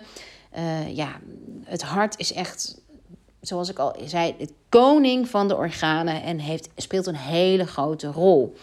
Uh, 0.57 0.95
ja, 0.95 1.19
het 1.63 1.81
hart 1.81 2.19
is 2.19 2.33
echt, 2.33 2.77
zoals 3.41 3.69
ik 3.69 3.79
al 3.79 3.95
zei, 4.05 4.35
het 4.37 4.51
koning 4.69 5.29
van 5.29 5.47
de 5.47 5.55
organen 5.55 6.23
en 6.23 6.39
heeft, 6.39 6.69
speelt 6.75 7.07
een 7.07 7.15
hele 7.15 7.65
grote 7.65 8.07
rol. 8.07 8.55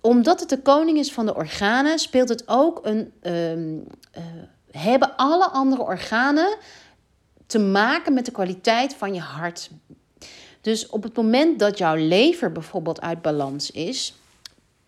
Omdat 0.00 0.40
het 0.40 0.48
de 0.48 0.62
koning 0.62 0.98
is 0.98 1.12
van 1.12 1.26
de 1.26 1.34
organen, 1.34 1.98
speelt 1.98 2.28
het 2.28 2.42
ook 2.46 2.80
een. 2.82 3.12
Um, 3.22 3.84
uh, 4.16 4.22
hebben 4.70 5.16
alle 5.16 5.50
andere 5.50 5.82
organen 5.82 6.56
te 7.52 7.58
maken 7.58 8.14
met 8.14 8.24
de 8.24 8.32
kwaliteit 8.32 8.94
van 8.94 9.14
je 9.14 9.20
hart. 9.20 9.70
Dus 10.60 10.86
op 10.86 11.02
het 11.02 11.16
moment 11.16 11.58
dat 11.58 11.78
jouw 11.78 11.94
lever 11.96 12.52
bijvoorbeeld 12.52 13.00
uit 13.00 13.22
balans 13.22 13.70
is, 13.70 14.14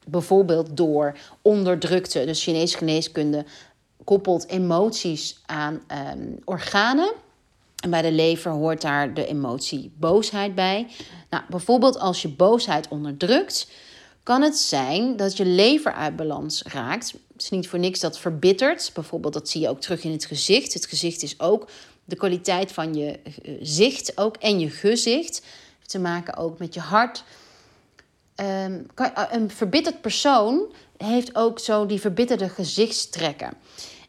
bijvoorbeeld 0.07 0.77
door 0.77 1.16
onderdrukte, 1.42 2.24
dus 2.24 2.42
Chinese 2.42 2.77
geneeskunde 2.77 3.44
koppelt 4.05 4.48
emoties 4.48 5.40
aan 5.46 5.83
um, 6.16 6.38
organen. 6.44 7.12
En 7.83 7.90
bij 7.90 8.03
de 8.03 8.12
lever 8.12 8.50
hoort 8.50 8.81
daar 8.81 9.14
de 9.14 9.27
emotie 9.27 9.92
boosheid 9.98 10.55
bij. 10.55 10.87
Nou, 11.31 11.44
bijvoorbeeld 11.50 11.98
als 11.98 12.22
je 12.22 12.29
boosheid 12.29 12.88
onderdrukt, 12.88 13.70
kan 14.22 14.42
het 14.42 14.57
zijn 14.57 15.16
dat 15.16 15.37
je 15.37 15.46
lever 15.46 15.92
uit 15.92 16.16
balans 16.16 16.62
raakt. 16.62 17.14
Het 17.33 17.42
is 17.42 17.50
niet 17.50 17.68
voor 17.68 17.79
niks 17.79 18.00
dat 18.00 18.18
verbittert. 18.18 18.90
Bijvoorbeeld, 18.94 19.33
dat 19.33 19.48
zie 19.48 19.61
je 19.61 19.68
ook 19.68 19.81
terug 19.81 20.05
in 20.05 20.12
het 20.12 20.24
gezicht. 20.24 20.72
Het 20.72 20.87
gezicht 20.87 21.22
is 21.22 21.40
ook 21.40 21.68
de 22.04 22.16
kwaliteit 22.16 22.72
van 22.72 22.94
je 22.94 23.18
eh, 23.18 23.54
zicht 23.60 24.18
ook 24.18 24.36
en 24.36 24.60
je 24.60 24.70
gezicht. 24.70 25.42
Te 25.86 25.98
maken 25.98 26.36
ook 26.36 26.58
met 26.58 26.74
je 26.74 26.80
hart. 26.80 27.24
Ehm, 28.34 28.80
een 29.30 29.50
verbitterd 29.50 30.00
persoon 30.00 30.72
heeft 30.96 31.36
ook 31.36 31.58
zo 31.58 31.86
die 31.86 32.00
verbitterde 32.00 32.48
gezichtstrekken. 32.48 33.52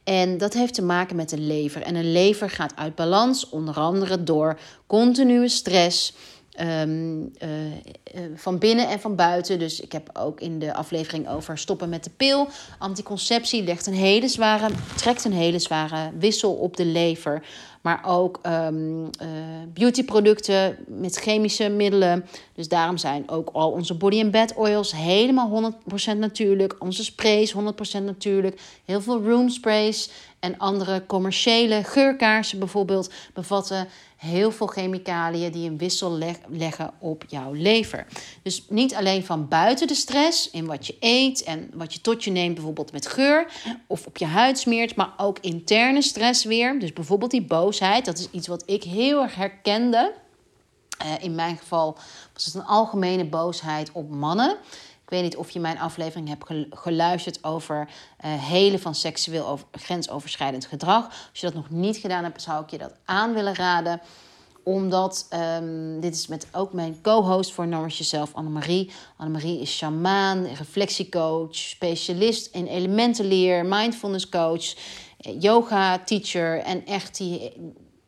En 0.04 0.38
dat 0.38 0.54
heeft 0.54 0.74
te 0.74 0.82
maken 0.82 1.16
met 1.16 1.30
de 1.30 1.38
lever. 1.38 1.82
En 1.82 1.96
een 1.96 2.12
lever 2.12 2.50
gaat 2.50 2.76
uit 2.76 2.96
balans, 2.96 3.50
onder 3.50 3.76
andere 3.76 4.24
door 4.24 4.60
continue 4.88 5.48
stress. 5.48 6.14
Ehm, 6.56 7.24
eh, 7.38 7.66
eh, 7.66 8.22
van 8.36 8.58
binnen 8.58 8.90
en 8.90 9.00
van 9.00 9.16
buiten. 9.16 9.60
Dus 9.60 9.80
ik 9.80 9.92
heb 9.92 10.10
ook 10.14 10.40
in 10.40 10.60
de 10.60 10.74
aflevering 10.74 11.30
over 11.30 11.58
stoppen 11.58 11.90
met 11.90 12.04
de 12.04 12.10
pil. 12.18 12.48
Anticonceptie 12.80 13.64
legt 13.64 13.88
een 13.88 13.94
hele 13.94 14.28
zware, 14.28 14.68
trekt 14.96 15.26
een 15.26 15.34
hele 15.34 15.60
zware 15.60 16.12
wissel 16.20 16.54
op 16.54 16.78
de 16.78 16.86
lever. 16.86 17.44
Maar 17.82 18.04
ook 18.06 18.40
um, 18.46 19.04
uh, 19.04 19.10
beautyproducten 19.74 20.78
met 20.88 21.16
chemische 21.16 21.70
middelen. 21.70 22.26
Dus 22.54 22.68
daarom 22.68 22.98
zijn 22.98 23.30
ook 23.30 23.50
al 23.54 23.72
onze 23.72 23.94
body 23.94 24.22
and 24.22 24.32
bed 24.32 24.54
oils 24.54 24.92
helemaal 24.92 25.74
100% 26.14 26.18
natuurlijk. 26.18 26.76
Onze 26.80 27.04
sprays 27.04 27.54
100% 27.54 27.58
natuurlijk. 28.04 28.62
Heel 28.86 29.02
veel 29.02 29.24
room 29.24 29.50
sprays 29.50 30.10
en 30.46 30.58
andere 30.58 31.06
commerciële 31.06 31.84
geurkaarsen 31.84 32.60
bijvoorbeeld 32.60 33.12
bevatten 33.34 33.88
heel 34.18 34.52
veel 34.52 34.68
chemicaliën 34.68 35.52
die 35.52 35.70
een 35.70 35.78
wissel 35.78 36.20
leggen 36.48 36.92
op 37.00 37.24
jouw 37.28 37.54
lever. 37.54 38.08
Dus 38.44 38.66
niet 38.70 38.96
alleen 38.96 39.26
van 39.26 39.48
buiten 39.48 39.88
de 39.88 39.96
stress 39.96 40.50
in 40.52 40.66
wat 40.66 40.88
je 40.88 40.96
eet 41.00 41.44
en 41.44 41.70
wat 41.74 41.94
je 41.94 42.02
tot 42.02 42.24
je 42.24 42.32
neemt, 42.32 42.54
bijvoorbeeld 42.54 42.92
met 42.92 43.08
geur 43.08 43.52
of 43.88 44.06
op 44.06 44.18
je 44.18 44.26
huid 44.26 44.60
smeert, 44.60 44.96
maar 44.96 45.14
ook 45.18 45.38
interne 45.40 46.02
stress 46.02 46.44
weer. 46.44 46.80
Dus 46.80 46.94
bijvoorbeeld 46.94 47.32
die 47.32 47.46
boosheid, 47.46 48.06
dat 48.06 48.18
is 48.18 48.28
iets 48.32 48.48
wat 48.48 48.64
ik 48.66 48.84
heel 48.84 49.22
erg 49.22 49.36
herkende. 49.36 50.14
Uh, 51.06 51.24
in 51.24 51.36
mijn 51.36 51.58
geval 51.58 51.98
was 52.34 52.46
het 52.46 52.54
een 52.54 52.66
algemene 52.66 53.26
boosheid 53.26 53.90
op 53.92 54.10
mannen. 54.10 54.58
Ik 55.06 55.12
weet 55.12 55.24
niet 55.24 55.38
of 55.38 55.50
je 55.50 55.60
mijn 55.60 55.80
aflevering 55.80 56.28
hebt 56.28 56.44
geluisterd 56.70 57.44
over 57.44 57.80
uh, 57.80 57.88
helen 58.44 58.80
van 58.80 58.96
seksueel 58.96 59.48
over, 59.48 59.66
grensoverschrijdend 59.72 60.66
gedrag. 60.66 61.06
Als 61.06 61.40
je 61.40 61.46
dat 61.46 61.56
nog 61.56 61.70
niet 61.70 61.98
gedaan 61.98 62.24
hebt, 62.24 62.42
zou 62.42 62.64
ik 62.64 62.70
je 62.70 62.78
dat 62.78 62.94
aan 63.06 63.34
willen 63.34 63.56
raden 63.56 64.02
omdat 64.64 65.28
um, 65.60 66.00
dit 66.00 66.16
is 66.16 66.28
met 66.28 66.48
ook 66.52 66.74
mijn 66.74 67.02
co-host 67.02 67.54
voor 67.54 67.68
Nourish 67.68 67.98
Yourself, 67.98 68.34
Annemarie. 68.34 68.92
Annemarie 69.18 69.62
is 69.62 69.78
shamaan, 69.78 70.46
reflectiecoach, 70.46 71.56
specialist 71.56 72.56
in 72.56 72.68
elementenleer, 72.68 73.66
mindfulness 73.66 74.30
coach, 74.30 74.76
yoga 75.40 76.00
teacher. 76.00 76.60
En 76.60 76.86
echt, 76.86 77.18
die, 77.18 77.52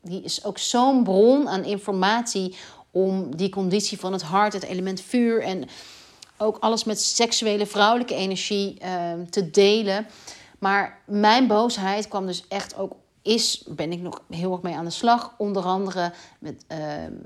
die 0.02 0.22
is 0.22 0.44
ook 0.44 0.58
zo'n 0.58 1.04
bron 1.04 1.48
aan 1.48 1.64
informatie 1.64 2.56
om 2.90 3.36
die 3.36 3.48
conditie 3.48 3.98
van 3.98 4.12
het 4.12 4.22
hart, 4.22 4.52
het 4.52 4.64
element 4.64 5.00
vuur 5.00 5.42
en 5.42 5.68
ook 6.38 6.56
alles 6.58 6.84
met 6.84 7.00
seksuele 7.00 7.66
vrouwelijke 7.66 8.14
energie 8.14 8.76
uh, 8.82 9.12
te 9.30 9.50
delen. 9.50 10.06
Maar 10.58 11.02
mijn 11.06 11.46
boosheid 11.46 12.08
kwam 12.08 12.26
dus 12.26 12.44
echt 12.48 12.76
ook 12.76 12.92
is, 13.22 13.64
ben 13.66 13.92
ik 13.92 14.00
nog 14.00 14.22
heel 14.30 14.52
erg 14.52 14.62
mee 14.62 14.74
aan 14.74 14.84
de 14.84 14.90
slag. 14.90 15.34
Onder 15.38 15.62
andere 15.62 16.12
met, 16.38 16.64
uh, 16.72 16.78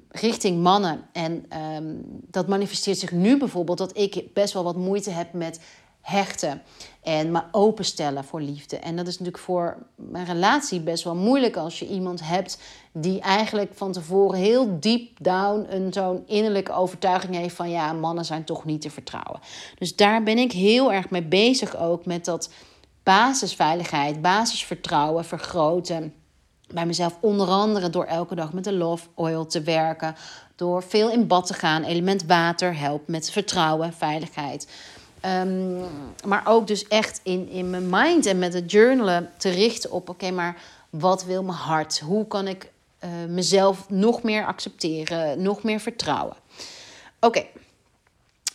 richting 0.09 0.63
mannen. 0.63 1.09
En 1.13 1.47
um, 1.77 2.03
dat 2.31 2.49
manifesteert 2.49 2.99
zich 2.99 3.13
nu 3.13 3.39
bijvoorbeeld 3.39 3.79
dat 3.79 3.99
ik 3.99 4.25
best 4.35 4.53
wel 4.53 4.65
wat 4.65 4.77
moeite 4.77 5.11
heb 5.11 5.33
met 5.33 5.61
hechten. 6.03 6.63
En 7.03 7.33
me 7.33 7.43
openstellen 7.51 8.25
voor 8.25 8.41
liefde. 8.41 8.77
En 8.77 8.97
dat 8.97 9.07
is 9.07 9.13
natuurlijk 9.13 9.45
voor 9.45 9.77
mijn 9.95 10.25
relatie 10.25 10.81
best 10.81 11.05
wel 11.05 11.15
moeilijk 11.15 11.57
als 11.57 11.79
je 11.79 11.89
iemand 11.89 12.21
hebt 12.27 12.59
die 12.93 13.21
eigenlijk 13.21 13.71
van 13.75 13.93
tevoren 13.93 14.39
heel 14.39 14.81
deep 14.81 15.09
down 15.21 15.67
een 15.69 15.93
zo'n 15.93 16.23
innerlijke 16.27 16.73
overtuiging 16.73 17.35
heeft 17.35 17.55
van 17.55 17.71
ja, 17.71 17.93
mannen 17.93 18.25
zijn 18.25 18.45
toch 18.45 18.65
niet 18.65 18.81
te 18.81 18.91
vertrouwen. 18.91 19.41
Dus 19.79 19.97
daar 19.97 20.23
ben 20.23 20.39
ik 20.39 20.53
heel 20.53 20.93
erg 20.93 21.11
mee 21.11 21.23
bezig 21.23 21.77
ook 21.77 22.07
met 22.07 22.25
dat 22.25 22.51
basisveiligheid, 23.03 24.23
basisvertrouwen 24.23 25.25
vergroten. 25.25 26.15
Bij 26.69 26.87
mezelf 26.87 27.19
onder 27.21 27.49
andere 27.49 27.91
door 27.91 28.05
elke 28.05 28.35
dag 28.35 28.53
met 28.53 28.65
de 28.65 28.73
love 28.73 29.09
oil 29.15 29.47
te 29.47 29.63
werken. 29.63 30.15
Door 30.57 30.83
veel 30.83 31.11
in 31.11 31.27
bad 31.27 31.47
te 31.47 31.55
gaan. 31.55 31.85
Element 31.85 32.25
water 32.25 32.79
helpt 32.79 33.09
met 33.09 33.31
vertrouwen, 33.31 33.93
veiligheid. 33.93 34.69
Um, 35.27 35.85
maar 36.27 36.43
ook 36.45 36.67
dus 36.67 36.89
echt 36.89 37.21
in, 37.23 37.49
in 37.49 37.71
mijn 37.71 37.91
mind 37.91 38.27
en 38.27 38.39
met 38.39 38.55
het 38.55 38.71
journalen 38.71 39.31
te 39.37 39.51
richten 39.51 39.91
op... 39.91 40.09
oké, 40.09 40.31
maar 40.31 40.57
wat 40.91 41.25
wil 41.25 41.43
mijn 41.43 41.59
hart? 41.59 42.01
Hoe 42.01 42.27
kan 42.27 42.49
ik 42.49 42.71
uh, 43.05 43.11
mezelf 43.29 43.89
nog 43.89 44.23
meer 44.23 44.47
accepteren, 44.47 45.43
nog 45.43 45.63
meer 45.63 45.81
vertrouwen? 45.81 46.37
Oké, 47.21 47.45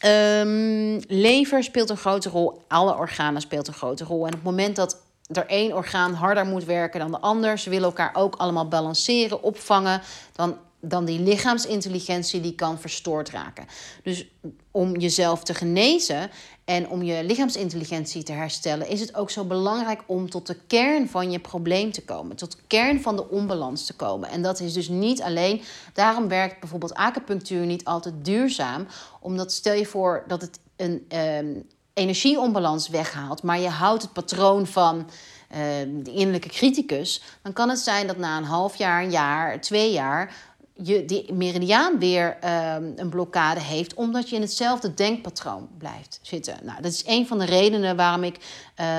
Um, 0.05 1.01
lever 1.07 1.63
speelt 1.63 1.89
een 1.89 1.97
grote 1.97 2.29
rol. 2.29 2.61
Alle 2.67 2.95
organen 2.95 3.41
speelt 3.41 3.67
een 3.67 3.73
grote 3.73 4.03
rol. 4.03 4.21
En 4.21 4.27
op 4.27 4.33
het 4.33 4.43
moment 4.43 4.75
dat 4.75 5.01
er 5.31 5.45
één 5.45 5.73
orgaan 5.73 6.13
harder 6.13 6.45
moet 6.45 6.65
werken 6.65 6.99
dan 6.99 7.11
de 7.11 7.19
ander, 7.19 7.59
ze 7.59 7.69
willen 7.69 7.85
elkaar 7.85 8.11
ook 8.13 8.35
allemaal 8.35 8.67
balanceren, 8.67 9.43
opvangen, 9.43 10.01
dan 10.35 10.57
dan 10.89 11.05
die 11.05 11.19
lichaamsintelligentie 11.19 12.41
die 12.41 12.55
kan 12.55 12.79
verstoord 12.79 13.29
raken. 13.29 13.65
Dus 14.03 14.27
om 14.71 14.97
jezelf 14.97 15.43
te 15.43 15.53
genezen 15.53 16.29
en 16.65 16.89
om 16.89 17.03
je 17.03 17.23
lichaamsintelligentie 17.23 18.23
te 18.23 18.31
herstellen, 18.31 18.87
is 18.87 18.99
het 18.99 19.15
ook 19.15 19.29
zo 19.29 19.43
belangrijk 19.43 20.03
om 20.05 20.29
tot 20.29 20.47
de 20.47 20.57
kern 20.67 21.09
van 21.09 21.31
je 21.31 21.39
probleem 21.39 21.91
te 21.91 22.03
komen, 22.03 22.35
tot 22.35 22.51
de 22.51 22.57
kern 22.67 23.01
van 23.01 23.15
de 23.15 23.29
onbalans 23.29 23.85
te 23.85 23.93
komen. 23.93 24.29
En 24.29 24.41
dat 24.41 24.59
is 24.59 24.73
dus 24.73 24.87
niet 24.87 25.21
alleen. 25.21 25.61
Daarom 25.93 26.27
werkt 26.27 26.59
bijvoorbeeld 26.59 26.93
acupunctuur 26.93 27.65
niet 27.65 27.85
altijd 27.85 28.15
duurzaam, 28.21 28.87
omdat 29.21 29.51
stel 29.51 29.73
je 29.73 29.85
voor 29.85 30.23
dat 30.27 30.41
het 30.41 30.59
een 30.75 31.05
um, 31.17 31.67
energieonbalans 31.93 32.87
weghaalt, 32.87 33.43
maar 33.43 33.59
je 33.59 33.69
houdt 33.69 34.01
het 34.01 34.13
patroon 34.13 34.67
van. 34.67 35.09
Uh, 35.51 35.57
de 36.03 36.11
innerlijke 36.11 36.49
criticus, 36.49 37.21
dan 37.41 37.53
kan 37.53 37.69
het 37.69 37.79
zijn 37.79 38.07
dat 38.07 38.17
na 38.17 38.37
een 38.37 38.43
half 38.43 38.75
jaar, 38.75 39.03
een 39.03 39.11
jaar, 39.11 39.61
twee 39.61 39.91
jaar 39.91 40.35
je 40.83 41.05
die 41.05 41.33
meridiaan 41.33 41.99
weer 41.99 42.37
ehm, 42.39 42.91
een 42.95 43.09
blokkade 43.09 43.59
heeft, 43.59 43.93
omdat 43.93 44.29
je 44.29 44.35
in 44.35 44.41
hetzelfde 44.41 44.93
denkpatroon 44.93 45.69
blijft 45.77 46.19
zitten. 46.21 46.57
Nou, 46.63 46.81
dat 46.81 46.91
is 46.91 47.03
een 47.05 47.27
van 47.27 47.39
de 47.39 47.45
redenen 47.45 47.95
waarom 47.95 48.23
ik 48.23 48.37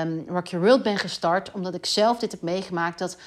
um, 0.03 0.25
Rock 0.27 0.47
Your 0.47 0.65
World 0.65 0.83
ben 0.83 0.97
gestart, 0.97 1.51
omdat 1.51 1.73
ik 1.73 1.85
zelf 1.85 2.19
dit 2.19 2.31
heb 2.31 2.41
meegemaakt 2.41 2.99
dat 2.99 3.17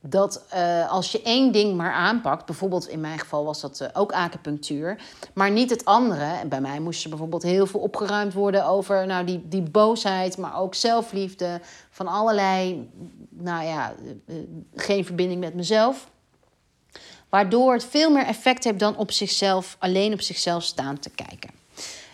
dat 0.00 0.44
uh, 0.54 0.90
als 0.90 1.12
je 1.12 1.22
één 1.22 1.52
ding 1.52 1.76
maar 1.76 1.92
aanpakt, 1.92 2.46
bijvoorbeeld 2.46 2.88
in 2.88 3.00
mijn 3.00 3.18
geval 3.18 3.44
was 3.44 3.60
dat 3.60 3.80
uh, 3.82 3.88
ook 3.92 4.12
acupunctuur, 4.12 5.00
maar 5.34 5.50
niet 5.50 5.70
het 5.70 5.84
andere. 5.84 6.24
En 6.24 6.48
bij 6.48 6.60
mij 6.60 6.80
moest 6.80 7.02
er 7.02 7.08
bijvoorbeeld 7.08 7.42
heel 7.42 7.66
veel 7.66 7.80
opgeruimd 7.80 8.32
worden 8.32 8.66
over 8.66 9.06
nou, 9.06 9.24
die, 9.24 9.48
die 9.48 9.62
boosheid, 9.62 10.36
maar 10.36 10.58
ook 10.60 10.74
zelfliefde, 10.74 11.60
van 11.90 12.06
allerlei, 12.06 12.90
nou 13.28 13.64
ja, 13.64 13.94
uh, 14.26 14.36
geen 14.74 15.04
verbinding 15.04 15.40
met 15.40 15.54
mezelf. 15.54 16.10
Waardoor 17.28 17.72
het 17.72 17.84
veel 17.84 18.10
meer 18.10 18.24
effect 18.24 18.64
heeft 18.64 18.78
dan 18.78 18.96
op 18.96 19.12
zichzelf, 19.12 19.76
alleen 19.78 20.12
op 20.12 20.20
zichzelf 20.20 20.62
staan 20.62 20.98
te 20.98 21.10
kijken. 21.10 21.50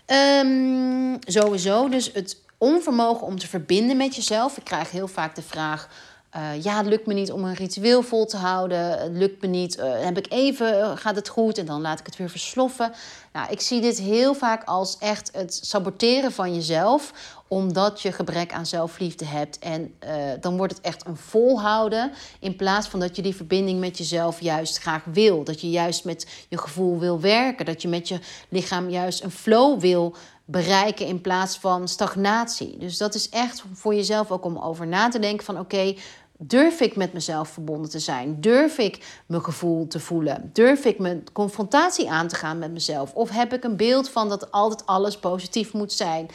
Um, 0.06 1.18
sowieso, 1.26 1.88
dus 1.88 2.10
het 2.12 2.40
onvermogen 2.58 3.26
om 3.26 3.38
te 3.38 3.48
verbinden 3.48 3.96
met 3.96 4.14
jezelf. 4.14 4.56
Ik 4.56 4.64
krijg 4.64 4.90
heel 4.90 5.08
vaak 5.08 5.34
de 5.34 5.42
vraag 5.42 5.88
uh, 6.36 6.62
ja, 6.62 6.76
het 6.76 6.86
lukt 6.86 7.06
me 7.06 7.14
niet 7.14 7.32
om 7.32 7.44
een 7.44 7.54
ritueel 7.54 8.02
vol 8.02 8.26
te 8.26 8.36
houden. 8.36 8.98
Het 8.98 9.12
lukt 9.12 9.42
me 9.42 9.48
niet. 9.48 9.78
Uh, 9.78 10.04
heb 10.04 10.18
ik 10.18 10.26
even, 10.32 10.78
uh, 10.78 10.96
gaat 10.96 11.16
het 11.16 11.28
goed 11.28 11.58
en 11.58 11.66
dan 11.66 11.80
laat 11.80 12.00
ik 12.00 12.06
het 12.06 12.16
weer 12.16 12.30
versloffen. 12.30 12.92
Nou, 13.32 13.50
ik 13.50 13.60
zie 13.60 13.80
dit 13.80 13.98
heel 13.98 14.34
vaak 14.34 14.64
als 14.64 14.98
echt 14.98 15.30
het 15.32 15.58
saboteren 15.62 16.32
van 16.32 16.54
jezelf, 16.54 17.12
omdat 17.54 18.02
je 18.02 18.12
gebrek 18.12 18.52
aan 18.52 18.66
zelfliefde 18.66 19.24
hebt. 19.24 19.58
En 19.58 19.94
dan 20.40 20.56
wordt 20.56 20.76
het 20.76 20.84
echt 20.84 21.06
een 21.06 21.16
volhouden, 21.16 22.12
in 22.40 22.56
plaats 22.56 22.88
van 22.88 23.00
dat 23.00 23.16
je 23.16 23.22
die 23.22 23.34
verbinding 23.34 23.80
met 23.80 23.98
jezelf 23.98 24.40
juist 24.40 24.78
graag 24.78 25.04
wil. 25.04 25.44
Dat 25.44 25.60
je 25.60 25.70
juist 25.70 26.04
met 26.04 26.46
je 26.48 26.58
gevoel 26.58 26.98
wil 26.98 27.20
werken. 27.20 27.64
Dat 27.64 27.82
je 27.82 27.88
met 27.88 28.08
je 28.08 28.18
lichaam 28.48 28.88
juist 28.88 29.22
een 29.22 29.30
flow 29.30 29.80
wil 29.80 30.14
bereiken 30.44 31.06
in 31.06 31.20
plaats 31.20 31.58
van 31.58 31.88
stagnatie. 31.88 32.78
Dus 32.78 32.96
dat 32.96 33.14
is 33.14 33.28
echt 33.28 33.64
voor 33.72 33.94
jezelf 33.94 34.30
ook 34.30 34.44
om 34.44 34.58
over 34.58 34.86
na 34.86 35.08
te 35.08 35.18
denken 35.18 35.44
van 35.44 35.58
oké, 35.58 35.94
Durf 36.38 36.80
ik 36.80 36.96
met 36.96 37.12
mezelf 37.12 37.48
verbonden 37.48 37.90
te 37.90 37.98
zijn? 37.98 38.40
Durf 38.40 38.78
ik 38.78 39.22
mijn 39.26 39.44
gevoel 39.44 39.86
te 39.86 40.00
voelen? 40.00 40.50
Durf 40.52 40.84
ik 40.84 40.98
mijn 40.98 41.24
confrontatie 41.32 42.10
aan 42.10 42.28
te 42.28 42.34
gaan 42.34 42.58
met 42.58 42.72
mezelf? 42.72 43.14
Of 43.14 43.30
heb 43.30 43.52
ik 43.52 43.64
een 43.64 43.76
beeld 43.76 44.08
van 44.08 44.28
dat 44.28 44.50
altijd 44.50 44.86
alles 44.86 45.18
positief 45.18 45.72
moet 45.72 45.92
zijn? 45.92 46.28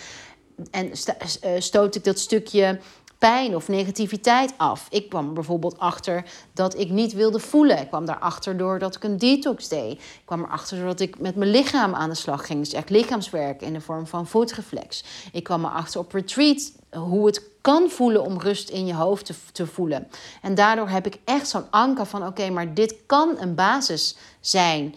En 0.72 0.92
eh, 0.92 1.60
stoot 1.60 1.96
ik 1.96 2.04
dat 2.04 2.20
stukje 2.20 2.80
pijn 3.20 3.56
of 3.56 3.68
negativiteit 3.68 4.54
af. 4.58 4.88
Ik 4.90 5.10
kwam 5.10 5.34
bijvoorbeeld 5.34 5.80
achter 5.80 6.26
dat 6.54 6.80
ik 6.80 6.90
niet 6.90 7.14
wilde 7.14 7.40
voelen. 7.40 7.80
Ik 7.80 7.88
kwam 7.88 8.06
daarachter 8.06 8.58
doordat 8.58 8.96
ik 8.96 9.04
een 9.04 9.18
detox 9.18 9.68
deed. 9.68 9.92
Ik 9.92 10.22
kwam 10.26 10.44
erachter 10.44 10.78
doordat 10.78 11.00
ik 11.00 11.20
met 11.20 11.36
mijn 11.36 11.52
lichaam 11.52 11.96
aan 11.96 12.10
de 12.10 12.16
slag 12.16 12.46
ging. 12.46 12.60
Dus 12.60 12.74
echt 12.74 12.90
lichaamswerk 12.90 13.62
in 13.62 13.74
de 13.74 13.82
vorm 13.82 14.08
van 14.08 14.28
voetreflex. 14.28 15.04
Ik 15.32 15.44
kwam 15.44 15.66
erachter 15.66 16.00
op 16.00 16.12
retreat 16.12 16.72
hoe 16.92 17.26
het 17.26 17.44
kan 17.62 17.90
voelen 17.90 18.24
om 18.24 18.40
rust 18.40 18.70
in 18.70 18.86
je 18.86 18.94
hoofd 18.94 19.26
te, 19.26 19.34
te 19.52 19.68
voelen. 19.68 20.08
En 20.42 20.56
daardoor 20.56 20.90
heb 20.90 21.06
ik 21.06 21.20
echt 21.26 21.48
zo'n 21.48 21.72
anker 21.72 22.06
van: 22.06 22.28
oké, 22.28 22.50
maar 22.50 22.74
dit 22.74 22.96
kan 23.06 23.36
een 23.40 23.56
basis 23.56 24.18
zijn. 24.40 24.96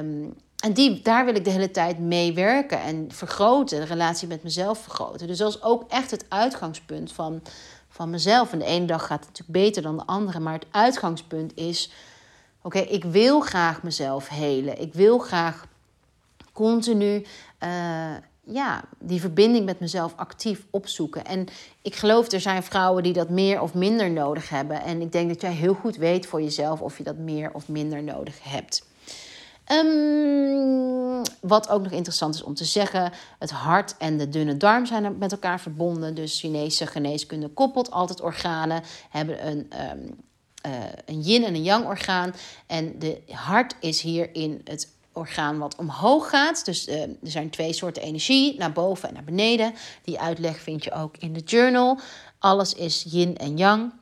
Um, 0.00 0.34
en 0.58 0.72
die, 0.72 1.02
daar 1.02 1.24
wil 1.24 1.34
ik 1.34 1.44
de 1.44 1.50
hele 1.50 1.70
tijd 1.70 1.98
mee 1.98 2.32
werken 2.32 2.80
en 2.80 3.06
vergroten, 3.12 3.80
de 3.80 3.86
relatie 3.86 4.28
met 4.28 4.42
mezelf 4.42 4.78
vergroten. 4.78 5.26
Dus 5.26 5.38
dat 5.38 5.48
is 5.54 5.62
ook 5.62 5.84
echt 5.88 6.10
het 6.10 6.24
uitgangspunt 6.28 7.12
van, 7.12 7.42
van 7.88 8.10
mezelf. 8.10 8.52
En 8.52 8.58
de 8.58 8.64
ene 8.64 8.86
dag 8.86 9.06
gaat 9.06 9.24
het 9.24 9.28
natuurlijk 9.28 9.64
beter 9.64 9.82
dan 9.82 9.96
de 9.96 10.06
andere, 10.06 10.40
maar 10.40 10.52
het 10.52 10.66
uitgangspunt 10.70 11.56
is: 11.56 11.90
oké, 12.62 12.78
ik 12.78 13.04
wil 13.04 13.40
graag 13.40 13.82
mezelf 13.82 14.28
helen. 14.28 14.80
Ik 14.80 14.94
wil 14.94 15.18
graag 15.18 15.66
continu 16.52 17.26
uh, 17.64 18.14
ja, 18.44 18.84
die 18.98 19.20
verbinding 19.20 19.64
met 19.64 19.80
mezelf 19.80 20.12
actief 20.16 20.66
opzoeken. 20.70 21.24
En 21.24 21.46
ik 21.82 21.96
geloof, 21.96 22.32
er 22.32 22.40
zijn 22.40 22.62
vrouwen 22.62 23.02
die 23.02 23.12
dat 23.12 23.28
meer 23.28 23.60
of 23.60 23.74
minder 23.74 24.10
nodig 24.10 24.48
hebben. 24.48 24.82
En 24.82 25.00
ik 25.00 25.12
denk 25.12 25.28
dat 25.28 25.40
jij 25.40 25.52
heel 25.52 25.74
goed 25.74 25.96
weet 25.96 26.26
voor 26.26 26.42
jezelf 26.42 26.80
of 26.80 26.98
je 26.98 27.04
dat 27.04 27.16
meer 27.16 27.50
of 27.52 27.68
minder 27.68 28.02
nodig 28.02 28.42
hebt. 28.42 28.87
Um, 29.72 31.22
wat 31.40 31.68
ook 31.68 31.82
nog 31.82 31.92
interessant 31.92 32.34
is 32.34 32.42
om 32.42 32.54
te 32.54 32.64
zeggen: 32.64 33.12
het 33.38 33.50
hart 33.50 33.96
en 33.98 34.18
de 34.18 34.28
dunne 34.28 34.56
darm 34.56 34.86
zijn 34.86 35.18
met 35.18 35.32
elkaar 35.32 35.60
verbonden. 35.60 36.14
Dus 36.14 36.40
Chinese 36.40 36.86
geneeskunde 36.86 37.48
koppelt 37.48 37.90
altijd 37.90 38.20
organen, 38.20 38.82
hebben 39.10 39.46
een, 39.46 39.70
um, 39.92 40.16
uh, 40.66 40.72
een 41.04 41.20
yin 41.20 41.44
en 41.44 41.54
een 41.54 41.62
yang 41.62 41.86
orgaan. 41.86 42.34
En 42.66 42.98
de 42.98 43.20
hart 43.30 43.74
is 43.80 44.00
hierin 44.00 44.60
het 44.64 44.88
orgaan 45.12 45.58
wat 45.58 45.76
omhoog 45.76 46.28
gaat. 46.28 46.64
Dus 46.64 46.88
uh, 46.88 47.02
er 47.02 47.16
zijn 47.22 47.50
twee 47.50 47.72
soorten 47.72 48.02
energie, 48.02 48.58
naar 48.58 48.72
boven 48.72 49.08
en 49.08 49.14
naar 49.14 49.24
beneden. 49.24 49.74
Die 50.04 50.20
uitleg 50.20 50.60
vind 50.60 50.84
je 50.84 50.92
ook 50.92 51.16
in 51.16 51.32
de 51.32 51.40
journal. 51.40 51.98
Alles 52.38 52.74
is 52.74 53.04
yin 53.08 53.36
en 53.36 53.56
yang. 53.56 53.92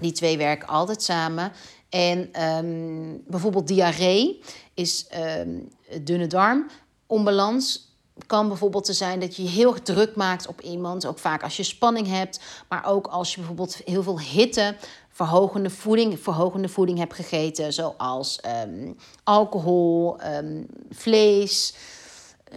Die 0.00 0.12
twee 0.12 0.36
werken 0.36 0.68
altijd 0.68 1.02
samen. 1.02 1.52
En 1.88 2.42
um, 2.42 3.22
bijvoorbeeld 3.26 3.68
diarree 3.68 4.42
is 4.76 5.06
um, 5.38 5.68
dunne 6.02 6.26
darm. 6.26 6.66
Onbalans 7.06 7.94
kan 8.26 8.48
bijvoorbeeld 8.48 8.84
te 8.84 8.92
zijn 8.92 9.20
dat 9.20 9.36
je 9.36 9.42
je 9.42 9.48
heel 9.48 9.82
druk 9.82 10.16
maakt 10.16 10.46
op 10.46 10.60
iemand. 10.60 11.06
Ook 11.06 11.18
vaak 11.18 11.42
als 11.42 11.56
je 11.56 11.62
spanning 11.62 12.06
hebt. 12.06 12.40
Maar 12.68 12.86
ook 12.86 13.06
als 13.06 13.30
je 13.30 13.36
bijvoorbeeld 13.36 13.80
heel 13.84 14.02
veel 14.02 14.20
hitte, 14.20 14.76
verhogende 15.08 15.70
voeding, 15.70 16.20
verhogende 16.20 16.68
voeding 16.68 16.98
hebt 16.98 17.14
gegeten. 17.14 17.72
Zoals 17.72 18.40
um, 18.66 18.96
alcohol, 19.24 20.16
vlees 20.90 21.74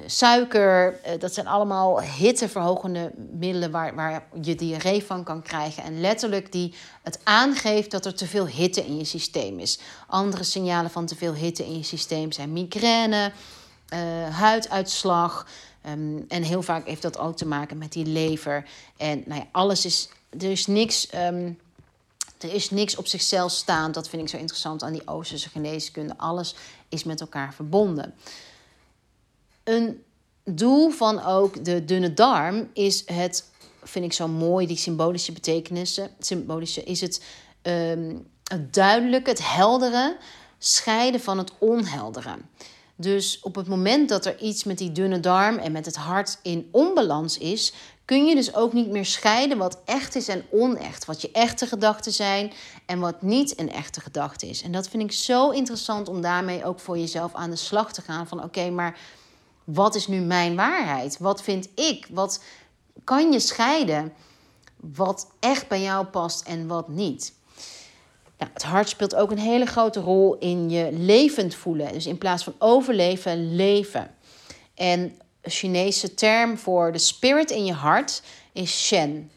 suiker, 0.06 1.00
eh, 1.04 1.20
dat 1.20 1.34
zijn 1.34 1.48
allemaal 1.48 2.02
hitteverhogende 2.02 3.12
middelen 3.32 3.72
waar, 3.72 3.96
waar 3.96 4.24
je 4.42 4.56
diarree 4.56 5.04
van 5.04 5.24
kan 5.24 5.42
krijgen. 5.42 5.84
En 5.84 6.02
letterlijk 6.02 6.52
die 6.52 6.74
het 7.04 7.20
aangeeft 7.24 7.92
dat 7.92 8.06
er 8.06 8.16
te 8.16 8.28
veel 8.28 8.48
hitte 8.48 8.86
in 8.86 8.98
je 8.98 9.04
systeem 9.04 9.60
is. 9.60 9.80
Andere 10.08 10.44
signalen 10.44 10.92
van 10.92 11.06
te 11.06 11.16
veel 11.16 11.34
hitte 11.34 11.66
in 11.66 11.78
je 11.78 11.84
systeem 11.84 12.32
zijn 12.32 12.54
migraine, 12.54 13.32
uh, 13.94 14.00
huiduitslag. 14.36 15.48
Um, 15.90 16.26
en 16.28 16.44
heel 16.44 16.62
vaak 16.62 16.86
heeft 16.86 17.02
dat 17.02 17.18
ook 17.18 17.38
te 17.38 17.46
maken 17.46 17.78
met 17.78 17.92
die 17.92 18.06
lever. 18.06 18.66
En 18.98 19.24
nou 19.26 19.40
ja, 19.40 19.48
alles 19.52 19.86
is. 19.86 20.10
Er 20.30 20.52
is 20.52 20.68
niks. 20.68 21.14
Um, 21.16 21.60
er 22.40 22.54
is 22.54 22.70
niks 22.70 22.96
op 22.96 23.08
zichzelf 23.08 23.52
staan. 23.52 23.92
Dat 23.92 24.10
vind 24.10 24.22
ik 24.22 24.30
zo 24.30 24.38
interessant 24.38 24.84
aan 24.84 24.94
die 24.94 25.08
Oosterse 25.08 25.50
geneeskunde. 25.50 26.18
Alles 26.18 26.56
is 26.90 27.04
met 27.04 27.22
elkaar 27.22 27.54
verbonden. 27.54 28.14
Een 29.70 30.04
doel 30.44 30.90
van 30.90 31.24
ook 31.24 31.66
de 31.66 31.86
dunne 31.86 32.14
darm 32.14 32.70
is 32.74 33.04
het, 33.06 33.50
vind 33.84 34.06
ik 34.06 34.14
zo 34.14 34.28
mooi, 34.28 34.68
die 34.68 34.78
symbolische 34.78 35.32
betekenissen. 35.32 36.10
Symbolische 36.20 36.84
is 36.84 37.02
het, 37.02 37.24
um, 37.62 38.28
het 38.44 38.74
duidelijke, 38.74 39.30
het 39.30 39.54
heldere 39.54 40.18
scheiden 40.58 41.22
van 41.22 41.38
het 41.38 41.52
onheldere. 41.58 42.36
Dus 42.96 43.40
op 43.42 43.56
het 43.56 43.68
moment 43.68 44.10
dat 44.10 44.26
er 44.26 44.40
iets 44.40 44.64
met 44.64 44.78
die 44.78 44.92
dunne 44.92 45.20
darm 45.20 45.58
en 45.58 45.72
met 45.72 45.86
het 45.86 45.96
hart 45.96 46.40
in 46.42 46.70
onbalans 46.72 47.38
is, 47.38 47.74
kun 48.06 48.26
je 48.26 48.36
dus 48.36 48.56
ook 48.56 48.74
niet 48.74 48.90
meer 48.90 49.06
scheiden 49.06 49.58
wat 49.58 49.82
echt 49.86 50.16
is 50.16 50.28
en 50.28 50.46
onecht. 50.52 51.06
Wat 51.06 51.22
je 51.22 51.32
echte 51.32 51.66
gedachten 51.66 52.12
zijn 52.12 52.52
en 52.86 53.00
wat 53.00 53.22
niet 53.22 53.60
een 53.60 53.72
echte 53.72 54.02
gedachte 54.02 54.48
is. 54.48 54.62
En 54.62 54.72
dat 54.72 54.90
vind 54.90 55.04
ik 55.04 55.12
zo 55.12 55.50
interessant 55.50 56.08
om 56.08 56.22
daarmee 56.22 56.66
ook 56.66 56.80
voor 56.80 56.98
jezelf 56.98 57.34
aan 57.34 57.50
de 57.50 57.56
slag 57.56 57.94
te 57.94 58.02
gaan. 58.02 58.28
Van 58.28 58.44
oké, 58.44 58.70
maar 58.70 58.98
wat 59.74 59.96
is 59.96 60.08
nu 60.08 60.20
mijn 60.20 60.56
waarheid? 60.56 61.18
Wat 61.20 61.44
vind 61.44 61.70
ik? 61.76 62.08
Wat 62.10 62.44
kan 63.04 63.32
je 63.32 63.40
scheiden? 63.40 64.14
Wat 64.76 65.28
echt 65.40 65.68
bij 65.68 65.82
jou 65.82 66.06
past 66.06 66.48
en 66.48 66.68
wat 66.68 66.88
niet? 66.88 67.34
Nou, 68.38 68.52
het 68.54 68.64
hart 68.64 68.90
speelt 68.90 69.16
ook 69.16 69.32
een 69.32 69.38
hele 69.38 69.66
grote 69.66 70.00
rol 70.00 70.38
in 70.38 70.70
je 70.70 70.90
levend 70.92 71.56
voelen. 71.56 71.94
Dus 71.94 72.06
in 72.06 72.18
plaats 72.18 72.44
van 72.44 72.54
overleven, 72.58 73.56
leven. 73.56 74.16
En 74.76 75.00
een 75.42 75.52
Chinese 75.52 76.14
term 76.14 76.58
voor 76.58 76.92
de 76.92 76.98
spirit 76.98 77.52
in 77.52 77.66
je 77.66 77.74
hart 77.74 78.22
is 78.54 78.86
Shen. 78.86 79.32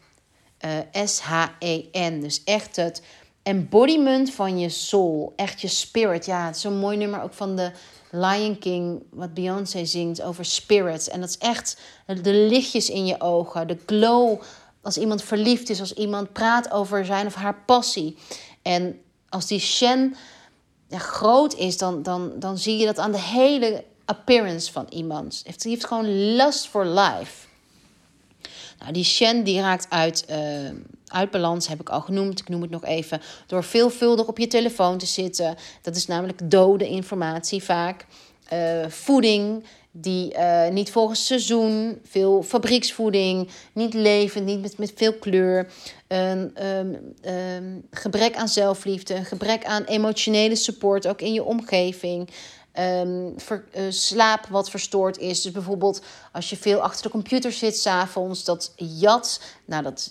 Uh, 0.64 1.04
S-H-E-N. 1.04 2.20
Dus 2.20 2.44
echt 2.44 2.76
het 2.76 3.02
embodiment 3.42 4.30
van 4.30 4.58
je 4.58 4.68
soul. 4.68 5.32
Echt 5.36 5.60
je 5.60 5.68
spirit. 5.68 6.26
Ja, 6.26 6.46
het 6.46 6.56
is 6.56 6.60
zo'n 6.60 6.78
mooi 6.78 6.96
nummer 6.96 7.22
ook 7.22 7.34
van 7.34 7.56
de 7.56 7.72
Lion 8.14 8.58
King, 8.58 9.02
wat 9.10 9.34
Beyoncé 9.34 9.84
zingt 9.84 10.22
over 10.22 10.44
spirits. 10.44 11.08
En 11.08 11.20
dat 11.20 11.28
is 11.28 11.38
echt 11.38 11.80
de 12.06 12.32
lichtjes 12.32 12.90
in 12.90 13.06
je 13.06 13.20
ogen, 13.20 13.68
de 13.68 13.78
glow 13.86 14.40
als 14.82 14.98
iemand 14.98 15.22
verliefd 15.22 15.70
is, 15.70 15.80
als 15.80 15.94
iemand 15.94 16.32
praat 16.32 16.70
over 16.70 17.04
zijn 17.04 17.26
of 17.26 17.34
haar 17.34 17.62
passie. 17.66 18.16
En 18.62 19.00
als 19.28 19.46
die 19.46 19.58
Shen 19.58 20.16
ja, 20.88 20.98
groot 20.98 21.54
is, 21.54 21.78
dan, 21.78 22.02
dan, 22.02 22.32
dan 22.38 22.58
zie 22.58 22.78
je 22.78 22.86
dat 22.86 22.98
aan 22.98 23.12
de 23.12 23.20
hele 23.20 23.84
appearance 24.04 24.72
van 24.72 24.86
iemand. 24.88 25.42
Die 25.44 25.70
heeft 25.70 25.86
gewoon 25.86 26.34
lust 26.34 26.68
for 26.68 26.86
life. 26.86 27.46
Nou, 28.82 28.94
die 28.94 29.04
Shen 29.04 29.44
die 29.44 29.60
raakt 29.60 29.86
uit, 29.88 30.24
uh, 30.30 30.36
uit 31.06 31.30
balans, 31.30 31.68
heb 31.68 31.80
ik 31.80 31.88
al 31.88 32.00
genoemd. 32.00 32.40
Ik 32.40 32.48
noem 32.48 32.62
het 32.62 32.70
nog 32.70 32.84
even. 32.84 33.20
Door 33.46 33.64
veelvuldig 33.64 34.26
op 34.26 34.38
je 34.38 34.46
telefoon 34.46 34.98
te 34.98 35.06
zitten. 35.06 35.56
Dat 35.82 35.96
is 35.96 36.06
namelijk 36.06 36.50
dode 36.50 36.88
informatie 36.88 37.62
vaak. 37.62 38.06
Uh, 38.52 38.86
voeding 38.88 39.64
die 39.90 40.34
uh, 40.34 40.68
niet 40.68 40.90
volgens 40.90 41.26
seizoen, 41.26 42.00
veel 42.04 42.42
fabrieksvoeding, 42.42 43.48
niet 43.72 43.94
levend, 43.94 44.44
niet 44.44 44.60
met, 44.60 44.78
met 44.78 44.92
veel 44.96 45.14
kleur, 45.14 45.70
een 46.08 46.66
um, 46.66 47.14
um, 47.56 47.86
gebrek 47.90 48.36
aan 48.36 48.48
zelfliefde, 48.48 49.14
een 49.14 49.24
gebrek 49.24 49.64
aan 49.64 49.84
emotionele 49.84 50.56
support 50.56 51.06
ook 51.06 51.20
in 51.20 51.32
je 51.32 51.44
omgeving. 51.44 52.28
Um, 52.78 53.34
ver, 53.36 53.64
uh, 53.76 53.82
slaap 53.88 54.46
wat 54.46 54.70
verstoord 54.70 55.18
is. 55.18 55.42
Dus 55.42 55.52
bijvoorbeeld 55.52 56.02
als 56.32 56.50
je 56.50 56.56
veel 56.56 56.80
achter 56.80 57.02
de 57.02 57.08
computer 57.08 57.52
zit 57.52 57.76
s'avonds, 57.76 58.44
dat 58.44 58.72
jat, 58.76 59.40
nou 59.64 59.82
dat 59.82 60.10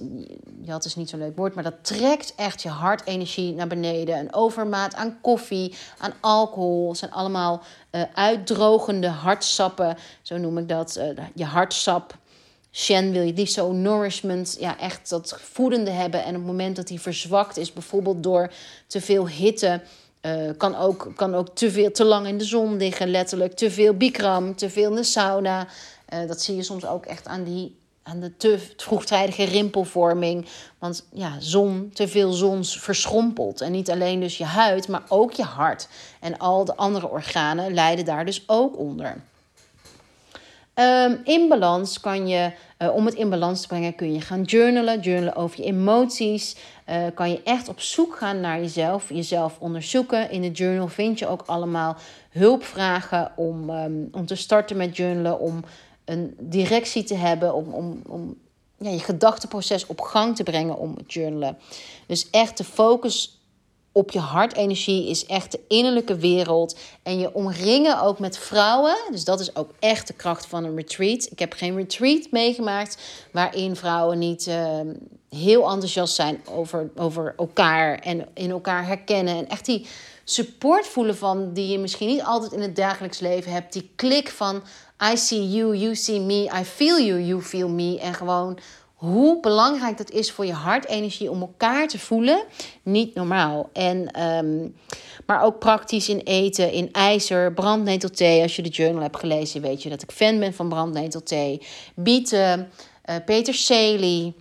jat 0.62 0.86
is 0.86 0.96
niet 0.96 1.10
zo'n 1.10 1.20
leuk 1.20 1.38
woord, 1.38 1.54
maar 1.54 1.64
dat 1.64 1.76
trekt 1.82 2.34
echt 2.36 2.62
je 2.62 2.70
hartenergie 2.70 3.54
naar 3.54 3.68
beneden. 3.68 4.18
Een 4.18 4.34
overmaat 4.34 4.96
aan 4.96 5.18
koffie, 5.22 5.76
aan 5.98 6.14
alcohol, 6.20 6.96
zijn 6.96 7.12
allemaal 7.12 7.62
uh, 7.92 8.02
uitdrogende 8.14 9.08
hartsappen, 9.08 9.98
zo 10.22 10.38
noem 10.38 10.58
ik 10.58 10.70
dat. 10.70 10.98
Uh, 10.98 11.26
je 11.36 11.46
hartsap. 11.46 12.20
Shen 12.74 13.12
wil 13.12 13.22
je 13.22 13.34
liefst 13.34 13.54
zo 13.54 13.72
nourishment, 13.72 14.58
ja, 14.60 14.80
echt 14.80 15.10
dat 15.10 15.40
voedende 15.40 15.92
hebben. 15.92 16.24
En 16.24 16.30
op 16.30 16.36
het 16.36 16.46
moment 16.46 16.76
dat 16.76 16.88
die 16.88 17.02
verzwakt 17.02 17.58
is, 17.58 17.74
bijvoorbeeld 17.74 18.24
door 18.24 18.52
te 18.88 19.02
veel 19.02 19.28
hitte, 19.28 19.82
uh, 20.22 20.50
kan, 20.58 20.76
ook, 20.76 21.12
kan 21.16 21.36
ook 21.36 21.50
te 21.56 21.72
veel, 21.72 21.92
te 21.92 22.06
lang 22.06 22.28
in 22.28 22.38
de 22.38 22.44
zon 22.44 22.78
liggen, 22.78 23.10
letterlijk. 23.10 23.54
Te 23.54 23.72
veel 23.72 23.94
bikram, 23.94 24.56
te 24.56 24.70
veel 24.70 24.90
in 24.90 24.96
de 24.96 25.04
sauna. 25.04 25.68
Uh, 26.14 26.28
dat 26.28 26.42
zie 26.42 26.56
je 26.56 26.64
soms 26.64 26.86
ook 26.86 27.06
echt 27.06 27.28
aan, 27.28 27.44
die, 27.44 27.76
aan 28.04 28.20
de 28.20 28.38
te 28.38 28.60
vroegtijdige 28.78 29.44
rimpelvorming. 29.44 30.46
Want 30.80 31.06
ja, 31.14 31.40
zon, 31.40 31.92
te 31.94 32.08
veel 32.08 32.32
zon 32.32 32.66
verschrompelt. 32.66 33.62
En 33.62 33.72
niet 33.72 33.92
alleen 33.92 34.20
dus 34.20 34.38
je 34.38 34.46
huid, 34.46 34.88
maar 34.88 35.04
ook 35.08 35.32
je 35.32 35.44
hart. 35.44 35.88
En 36.20 36.38
al 36.38 36.66
de 36.66 36.76
andere 36.76 37.10
organen 37.10 37.74
lijden 37.74 38.06
daar 38.06 38.26
dus 38.26 38.44
ook 38.48 38.78
onder. 38.78 39.22
Um, 40.76 41.22
in 41.24 41.48
balans 41.48 42.00
kan 42.00 42.28
je, 42.28 42.52
uh, 42.80 42.94
om 42.96 43.06
het 43.06 43.16
in 43.16 43.30
balans 43.30 43.62
te 43.62 43.68
brengen, 43.68 43.96
kun 43.96 44.14
je 44.14 44.22
gaan 44.22 44.42
journalen. 44.44 45.00
Journalen 45.00 45.36
over 45.36 45.60
je 45.60 45.66
emoties. 45.66 46.56
Uh, 46.92 47.06
kan 47.14 47.30
je 47.30 47.44
echt 47.44 47.68
op 47.68 47.80
zoek 47.80 48.16
gaan 48.16 48.40
naar 48.40 48.60
jezelf, 48.60 49.10
jezelf 49.10 49.60
onderzoeken. 49.60 50.32
In 50.32 50.42
de 50.42 50.52
journal 50.52 50.88
vind 50.88 51.20
je 51.20 51.28
ook 51.28 51.44
allemaal 51.46 51.96
hulpvragen 52.30 53.32
om, 53.36 53.70
um, 53.70 54.10
om 54.12 54.26
te 54.26 54.36
starten 54.36 54.78
met 54.78 54.98
journalen. 54.98 55.40
Om 55.40 55.64
een 56.06 56.36
directie 56.40 57.04
te 57.04 57.16
hebben, 57.16 57.54
om, 57.54 57.74
om, 57.74 58.02
om 58.08 58.36
ja, 58.78 58.90
je 58.90 59.00
gedachteproces 59.00 59.86
op 59.86 60.02
gang 60.02 60.36
te 60.36 60.44
brengen 60.44 60.78
om 60.78 60.96
journalen. 61.08 61.58
Dus 62.06 62.30
echt 62.30 62.58
de 62.58 62.64
focus 62.64 63.41
op 63.92 64.12
je 64.12 64.20
hartenergie 64.20 65.10
is 65.10 65.26
echt 65.26 65.52
de 65.52 65.60
innerlijke 65.68 66.16
wereld. 66.16 66.78
En 67.04 67.20
je 67.20 67.34
omringen 67.34 68.02
ook 68.02 68.20
met 68.20 68.38
vrouwen. 68.38 68.96
Dus 69.12 69.24
dat 69.24 69.40
is 69.40 69.56
ook 69.56 69.72
echt 69.80 70.08
de 70.08 70.14
kracht 70.14 70.46
van 70.46 70.64
een 70.64 70.76
retreat. 70.76 71.28
Ik 71.32 71.40
heb 71.40 71.54
geen 71.54 71.76
retreat 71.76 72.28
meegemaakt 72.32 72.98
waarin 73.32 73.76
vrouwen 73.76 74.20
niet 74.20 74.48
uh, 74.48 74.80
heel 75.30 75.70
enthousiast 75.70 76.16
zijn 76.16 76.42
over, 76.46 76.92
over 76.96 77.34
elkaar 77.38 78.00
en 78.00 78.28
in 78.34 78.50
elkaar 78.50 78.86
herkennen. 78.86 79.36
En 79.36 79.50
echt 79.50 79.66
die 79.66 79.88
support 80.24 80.88
voelen 80.88 81.18
van 81.18 81.54
die 81.54 81.68
je 81.68 81.80
misschien 81.80 82.08
niet 82.08 82.24
altijd 82.24 82.52
in 82.52 82.62
het 82.62 82.76
dagelijks 82.76 83.20
leven 83.20 83.52
hebt. 83.52 83.74
Die 83.74 83.90
klik 83.96 84.30
van 84.30 84.64
I 85.12 85.18
see 85.18 85.50
you, 85.50 85.76
you 85.76 85.96
see 85.96 86.20
me, 86.20 86.52
I 86.60 86.64
feel 86.64 87.00
you, 87.00 87.22
you 87.22 87.42
feel 87.42 87.70
me. 87.70 88.00
En 88.00 88.14
gewoon 88.14 88.60
hoe 89.02 89.40
belangrijk 89.40 89.98
dat 89.98 90.12
is 90.12 90.32
voor 90.32 90.46
je 90.46 90.54
hartenergie 90.54 91.32
om 91.32 91.42
elkaar 91.42 91.88
te 91.88 92.00
voelen, 92.00 92.44
niet 92.84 93.16
normaal. 93.16 93.70
En, 93.74 94.22
um, 94.22 94.76
maar 95.26 95.44
ook 95.44 95.60
praktisch 95.60 96.10
in 96.10 96.20
eten, 96.20 96.72
in 96.72 96.92
ijzer, 96.92 97.54
brandnetelthee. 97.54 98.42
Als 98.42 98.56
je 98.56 98.62
de 98.62 98.70
journal 98.70 99.02
hebt 99.02 99.20
gelezen, 99.20 99.62
weet 99.62 99.84
je 99.84 99.90
dat 99.90 100.02
ik 100.02 100.12
fan 100.12 100.40
ben 100.40 100.54
van 100.54 100.70
brandnetelthee. 100.70 101.62
Bieten, 101.96 102.70
uh, 103.06 103.16
peterselie. 103.26 104.36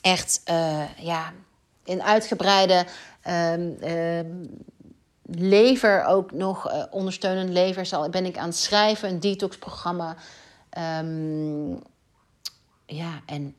Echt, 0.00 0.42
uh, 0.50 0.82
ja, 1.00 1.32
in 1.84 2.02
uitgebreide 2.02 2.86
um, 3.28 3.76
uh, 3.80 4.20
lever 5.22 6.04
ook 6.04 6.32
nog, 6.32 6.72
uh, 6.72 6.84
ondersteunend 6.90 7.50
lever, 7.50 7.86
zal, 7.86 8.08
ben 8.08 8.24
ik 8.24 8.38
aan 8.38 8.48
het 8.48 8.56
schrijven, 8.56 9.08
een 9.08 9.20
detox-programma. 9.20 10.16
Um, 11.00 11.82
ja, 12.86 13.22
en 13.26 13.54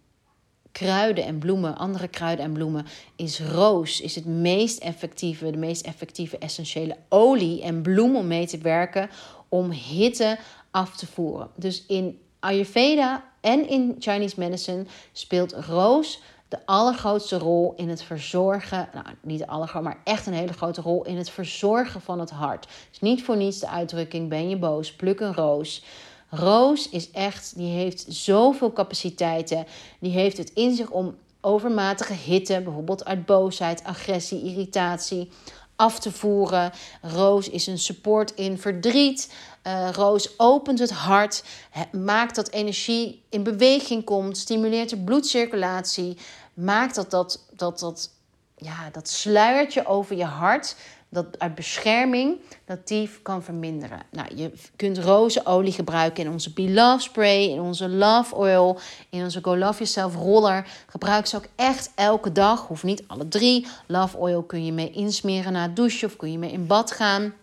kruiden 0.75 1.25
en 1.25 1.37
bloemen, 1.37 1.77
andere 1.77 2.07
kruiden 2.07 2.45
en 2.45 2.53
bloemen, 2.53 2.85
is 3.15 3.39
roos 3.39 4.01
is 4.01 4.15
het 4.15 4.25
meest 4.25 4.79
effectieve, 4.79 5.51
de 5.51 5.57
meest 5.57 5.85
effectieve 5.85 6.37
essentiële 6.37 6.97
olie 7.09 7.61
en 7.61 7.81
bloem 7.81 8.15
om 8.15 8.27
mee 8.27 8.47
te 8.47 8.57
werken 8.57 9.09
om 9.49 9.71
hitte 9.71 10.37
af 10.71 10.95
te 10.97 11.07
voeren. 11.07 11.49
Dus 11.55 11.85
in 11.85 12.19
Ayurveda 12.39 13.23
en 13.41 13.69
in 13.69 13.95
Chinese 13.99 14.35
medicine 14.39 14.85
speelt 15.11 15.53
roos 15.53 16.21
de 16.47 16.65
allergrootste 16.65 17.37
rol 17.37 17.73
in 17.75 17.89
het 17.89 18.03
verzorgen, 18.03 18.89
nou 18.93 19.05
niet 19.21 19.39
de 19.39 19.47
allergrootste, 19.47 19.89
maar 19.89 20.01
echt 20.03 20.25
een 20.25 20.33
hele 20.33 20.53
grote 20.53 20.81
rol 20.81 21.05
in 21.05 21.17
het 21.17 21.29
verzorgen 21.29 22.01
van 22.01 22.19
het 22.19 22.29
hart. 22.29 22.67
Dus 22.89 22.99
niet 22.99 23.23
voor 23.23 23.37
niets 23.37 23.59
de 23.59 23.69
uitdrukking 23.69 24.29
ben 24.29 24.49
je 24.49 24.57
boos, 24.57 24.93
pluk 24.93 25.19
een 25.19 25.33
roos. 25.33 25.83
Roos 26.29 26.89
is 26.89 27.11
echt, 27.11 27.53
die 27.55 27.71
heeft 27.71 28.05
zoveel 28.07 28.73
capaciteiten. 28.73 29.65
Die 29.99 30.11
heeft 30.11 30.37
het 30.37 30.51
in 30.53 30.75
zich 30.75 30.89
om 30.89 31.15
overmatige 31.41 32.13
hitte, 32.13 32.61
bijvoorbeeld 32.63 33.05
uit 33.05 33.25
boosheid, 33.25 33.83
agressie, 33.83 34.43
irritatie, 34.43 35.29
af 35.75 35.99
te 35.99 36.11
voeren. 36.11 36.71
Roos 37.01 37.49
is 37.49 37.67
een 37.67 37.79
support 37.79 38.33
in 38.33 38.57
verdriet. 38.57 39.33
Uh, 39.67 39.89
roos 39.91 40.39
opent 40.39 40.79
het 40.79 40.91
hart, 40.91 41.43
maakt 41.91 42.35
dat 42.35 42.49
energie 42.49 43.23
in 43.29 43.43
beweging 43.43 44.03
komt, 44.03 44.37
stimuleert 44.37 44.89
de 44.89 44.97
bloedcirculatie, 44.97 46.17
maakt 46.53 46.95
dat 46.95 47.11
dat, 47.11 47.45
dat, 47.55 47.79
dat, 47.79 48.09
ja, 48.55 48.89
dat 48.91 49.09
sluiertje 49.09 49.85
over 49.85 50.15
je 50.15 50.25
hart 50.25 50.75
dat 51.09 51.39
uit 51.39 51.55
bescherming 51.55 52.39
dat 52.65 52.87
die 52.87 53.09
kan 53.21 53.43
verminderen. 53.43 54.01
Nou, 54.11 54.35
je 54.35 54.51
kunt 54.75 54.97
rozenolie 54.97 55.71
gebruiken 55.71 56.23
in 56.23 56.31
onze 56.31 56.53
Be 56.53 56.71
Love 56.71 57.01
Spray, 57.01 57.43
in 57.43 57.59
onze 57.59 57.89
Love 57.89 58.35
Oil, 58.35 58.79
in 59.09 59.23
onze 59.23 59.39
Go 59.41 59.57
Love 59.57 59.73
Yourself 59.73 60.15
roller. 60.15 60.67
Gebruik 60.87 61.25
ze 61.25 61.37
ook 61.37 61.47
echt 61.55 61.91
elke 61.95 62.31
dag, 62.31 62.67
hoeft 62.67 62.83
niet 62.83 63.03
alle 63.07 63.27
drie. 63.27 63.67
Love 63.87 64.17
Oil 64.17 64.43
kun 64.43 64.65
je 64.65 64.71
mee 64.71 64.91
insmeren 64.91 65.53
na 65.53 65.61
het 65.61 65.75
douchen 65.75 66.07
of 66.07 66.15
kun 66.15 66.31
je 66.31 66.37
mee 66.37 66.51
in 66.51 66.67
bad 66.67 66.91
gaan. 66.91 67.33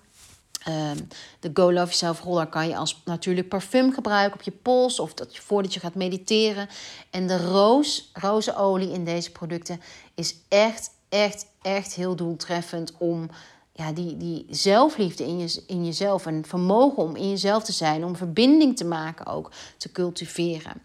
Um, 0.68 1.08
de 1.40 1.50
Go 1.54 1.72
Love 1.72 1.74
Yourself 1.74 2.20
roller 2.20 2.46
kan 2.46 2.68
je 2.68 2.76
als 2.76 3.02
natuurlijk 3.04 3.48
parfum 3.48 3.92
gebruiken 3.92 4.38
op 4.38 4.42
je 4.42 4.50
pols 4.50 5.00
of 5.00 5.14
dat 5.14 5.36
je, 5.36 5.42
voordat 5.42 5.74
je 5.74 5.80
gaat 5.80 5.94
mediteren. 5.94 6.68
En 7.10 7.26
de 7.26 7.38
roos, 7.38 8.10
rozenolie 8.12 8.92
in 8.92 9.04
deze 9.04 9.32
producten 9.32 9.80
is 10.14 10.36
echt, 10.48 10.90
echt, 11.08 11.46
echt 11.62 11.94
heel 11.94 12.16
doeltreffend 12.16 12.92
om 12.98 13.28
ja, 13.72 13.92
die, 13.92 14.16
die 14.16 14.46
zelfliefde 14.50 15.24
in, 15.24 15.38
je, 15.38 15.62
in 15.66 15.84
jezelf 15.84 16.26
en 16.26 16.44
vermogen 16.44 17.02
om 17.02 17.16
in 17.16 17.30
jezelf 17.30 17.64
te 17.64 17.72
zijn, 17.72 18.04
om 18.04 18.16
verbinding 18.16 18.76
te 18.76 18.84
maken 18.84 19.26
ook, 19.26 19.50
te 19.76 19.92
cultiveren. 19.92 20.82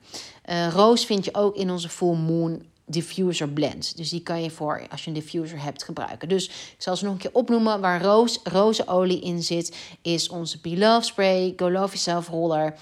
Uh, 0.50 0.74
roos 0.74 1.06
vind 1.06 1.26
je 1.26 1.34
ook 1.34 1.56
in 1.56 1.72
onze 1.72 1.90
Full 1.90 2.16
Moon 2.16 2.66
diffuser 2.86 3.50
blend. 3.50 3.98
Dus 3.98 4.10
die 4.10 4.22
kan 4.22 4.44
je 4.44 4.50
voor 4.50 4.88
als 4.90 5.04
je 5.04 5.08
een 5.08 5.16
diffuser 5.16 5.64
hebt 5.64 5.84
gebruiken. 5.84 6.30
Dus 6.30 6.48
ik 6.48 6.76
zal 6.78 6.96
ze 6.96 7.04
nog 7.04 7.14
een 7.14 7.20
keer 7.20 7.34
opnoemen. 7.34 7.82
Waar 7.82 8.02
roos, 8.02 8.40
rozenolie 8.44 9.22
in 9.22 9.44
zit, 9.44 9.78
is 10.02 10.30
onze 10.30 10.60
Be 10.62 10.78
Love 10.78 11.06
Spray, 11.06 11.54
Go 11.56 11.72
Love 11.72 11.98
Yourself 11.98 12.28
Roller. 12.28 12.76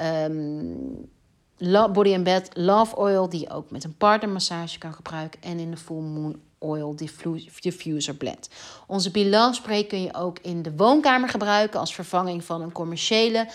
Um, 0.00 1.10
Body 1.92 2.14
and 2.14 2.24
Bed 2.24 2.50
Love 2.52 2.96
Oil, 2.96 3.28
die 3.28 3.40
je 3.40 3.50
ook 3.50 3.70
met 3.70 3.84
een 3.84 3.96
partnermassage 3.96 4.78
kan 4.78 4.94
gebruiken. 4.94 5.42
En 5.42 5.58
in 5.58 5.70
de 5.70 5.76
Full 5.76 6.00
Moon 6.00 6.40
Oil 6.62 6.96
Diffuser 7.60 8.14
Blend. 8.14 8.48
Onze 8.86 9.10
Bilan 9.10 9.54
Spray 9.54 9.84
kun 9.84 10.02
je 10.02 10.14
ook 10.14 10.38
in 10.38 10.62
de 10.62 10.76
woonkamer 10.76 11.28
gebruiken 11.28 11.80
als 11.80 11.94
vervanging 11.94 12.44
van 12.44 12.62
een 12.62 12.72
commerciële 12.72 13.48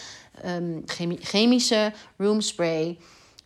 um, 0.45 0.83
chemische 1.19 1.93
room 2.17 2.41
spray. 2.41 2.97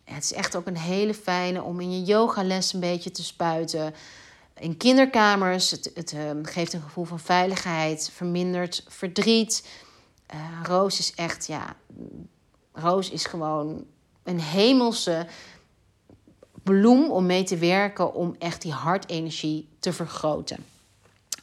Het 0.04 0.24
is 0.24 0.32
echt 0.32 0.56
ook 0.56 0.66
een 0.66 0.76
hele 0.76 1.14
fijne 1.14 1.62
om 1.62 1.80
in 1.80 1.92
je 1.92 2.02
yogales 2.02 2.72
een 2.72 2.80
beetje 2.80 3.10
te 3.10 3.24
spuiten. 3.24 3.94
In 4.58 4.76
kinderkamers, 4.76 5.70
het, 5.70 5.90
het 5.94 6.12
um, 6.12 6.44
geeft 6.44 6.72
een 6.72 6.82
gevoel 6.82 7.04
van 7.04 7.20
veiligheid, 7.20 8.10
vermindert 8.14 8.84
verdriet. 8.88 9.68
Uh, 10.34 10.40
roos 10.62 10.98
is 10.98 11.14
echt, 11.14 11.46
ja, 11.46 11.76
roos 12.72 13.10
is 13.10 13.24
gewoon 13.24 13.84
een 14.22 14.40
hemelse 14.40 15.26
bloem 16.62 17.10
om 17.10 17.26
mee 17.26 17.42
te 17.42 17.56
werken 17.56 18.14
om 18.14 18.36
echt 18.38 18.62
die 18.62 18.72
hartenergie 18.72 19.68
te 19.78 19.92
vergroten. 19.92 20.64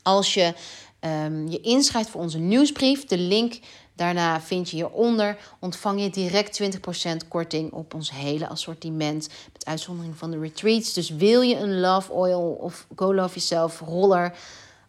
Als 0.01 0.34
je 0.34 0.53
um, 0.99 1.47
je 1.47 1.59
inschrijft 1.59 2.09
voor 2.09 2.22
onze 2.22 2.38
nieuwsbrief, 2.38 3.05
de 3.05 3.17
link 3.17 3.59
Daarna 3.99 4.41
vind 4.41 4.70
je 4.70 4.76
hieronder, 4.76 5.38
ontvang 5.59 6.01
je 6.01 6.09
direct 6.09 6.61
20% 6.61 7.28
korting 7.28 7.72
op 7.72 7.93
ons 7.93 8.11
hele 8.11 8.47
assortiment. 8.47 9.30
Met 9.53 9.65
uitzondering 9.65 10.17
van 10.17 10.32
de 10.32 10.39
retreats. 10.39 10.93
Dus 10.93 11.09
wil 11.09 11.41
je 11.41 11.55
een 11.55 11.80
Love 11.80 12.11
Oil 12.11 12.41
of 12.41 12.88
Go 12.95 13.13
Love 13.13 13.39
Yourself 13.39 13.80
roller 13.80 14.34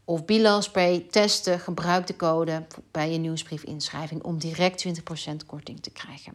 of 0.05 0.25
Bilal 0.25 0.63
Spray 0.63 1.07
testen, 1.11 1.61
gebruik 1.61 2.07
de 2.07 2.17
code 2.17 2.67
bij 2.91 3.13
je 3.13 3.19
nieuwsbriefinschrijving 3.19 4.23
om 4.23 4.39
direct 4.39 4.87
20% 4.87 4.91
korting 5.47 5.83
te 5.83 5.91
krijgen. 5.91 6.35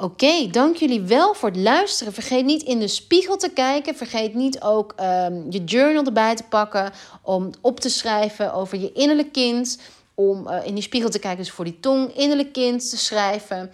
Oké, 0.00 0.46
dank 0.50 0.76
jullie 0.76 1.00
wel 1.00 1.34
voor 1.34 1.48
het 1.48 1.58
luisteren. 1.58 2.12
Vergeet 2.12 2.44
niet 2.44 2.62
in 2.62 2.78
de 2.78 2.88
spiegel 2.88 3.36
te 3.36 3.50
kijken. 3.50 3.94
Vergeet 3.94 4.34
niet 4.34 4.62
ook 4.62 4.94
um, 5.00 5.46
je 5.50 5.64
journal 5.64 6.04
erbij 6.04 6.34
te 6.34 6.42
pakken 6.48 6.92
om 7.22 7.50
op 7.60 7.80
te 7.80 7.88
schrijven 7.88 8.54
over 8.54 8.78
je 8.78 8.92
innerlijk 8.92 9.32
kind 9.32 9.78
om 10.20 10.48
uh, 10.48 10.66
in 10.66 10.74
die 10.74 10.82
spiegel 10.82 11.10
te 11.10 11.18
kijken, 11.18 11.44
dus 11.44 11.52
voor 11.52 11.64
die 11.64 11.80
tong, 11.80 12.16
innerlijk 12.16 12.52
kind 12.52 12.90
te 12.90 12.96
schrijven. 12.96 13.72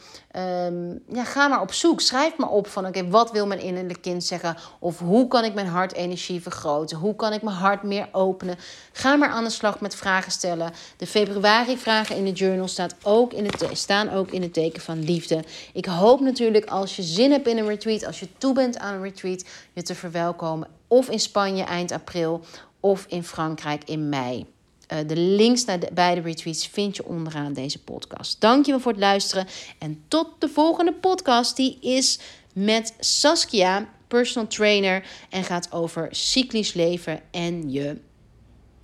Um, 0.64 1.02
ja, 1.08 1.24
ga 1.24 1.48
maar 1.48 1.60
op 1.60 1.72
zoek. 1.72 2.00
Schrijf 2.00 2.36
maar 2.36 2.48
op 2.48 2.66
van 2.66 2.86
oké, 2.86 3.08
wat 3.08 3.30
wil 3.30 3.46
mijn 3.46 3.60
innerlijk 3.60 4.02
kind 4.02 4.24
zeggen? 4.24 4.56
Of 4.78 4.98
hoe 4.98 5.28
kan 5.28 5.44
ik 5.44 5.54
mijn 5.54 5.66
hartenergie 5.66 6.42
vergroten? 6.42 6.98
Hoe 6.98 7.16
kan 7.16 7.32
ik 7.32 7.42
mijn 7.42 7.56
hart 7.56 7.82
meer 7.82 8.08
openen? 8.12 8.56
Ga 8.92 9.16
maar 9.16 9.28
aan 9.28 9.44
de 9.44 9.50
slag 9.50 9.80
met 9.80 9.94
vragen 9.94 10.32
stellen. 10.32 10.72
De 10.96 11.06
februari 11.06 11.76
vragen 11.76 12.16
in 12.16 12.24
de 12.24 12.32
journal 12.32 12.68
staat 12.68 12.94
ook 13.02 13.32
in 13.32 13.44
het, 13.44 13.66
staan 13.72 14.10
ook 14.10 14.30
in 14.30 14.42
het 14.42 14.52
teken 14.52 14.82
van 14.82 15.04
liefde. 15.04 15.44
Ik 15.72 15.86
hoop 15.86 16.20
natuurlijk 16.20 16.66
als 16.66 16.96
je 16.96 17.02
zin 17.02 17.30
hebt 17.30 17.48
in 17.48 17.58
een 17.58 17.68
retreat, 17.68 18.06
als 18.06 18.20
je 18.20 18.28
toe 18.38 18.54
bent 18.54 18.78
aan 18.78 18.94
een 18.94 19.02
retreat, 19.02 19.44
je 19.72 19.82
te 19.82 19.94
verwelkomen. 19.94 20.68
Of 20.88 21.08
in 21.08 21.20
Spanje 21.20 21.64
eind 21.64 21.92
april 21.92 22.40
of 22.80 23.06
in 23.08 23.24
Frankrijk 23.24 23.82
in 23.84 24.08
mei. 24.08 24.54
Uh, 24.92 24.98
de 25.06 25.16
links 25.16 25.64
naar 25.64 25.80
de 25.80 25.88
beide 25.92 26.20
retweets 26.20 26.66
vind 26.66 26.96
je 26.96 27.06
onderaan 27.06 27.52
deze 27.52 27.82
podcast. 27.82 28.40
Dankjewel 28.40 28.80
voor 28.80 28.92
het 28.92 29.00
luisteren 29.00 29.46
en 29.78 30.04
tot 30.08 30.28
de 30.38 30.48
volgende 30.48 30.92
podcast. 30.92 31.56
Die 31.56 31.78
is 31.80 32.18
met 32.52 32.94
Saskia, 32.98 33.88
personal 34.08 34.48
trainer, 34.48 35.06
en 35.30 35.44
gaat 35.44 35.72
over 35.72 36.08
cyclisch 36.10 36.72
leven 36.72 37.20
en 37.30 37.70
je 37.70 37.96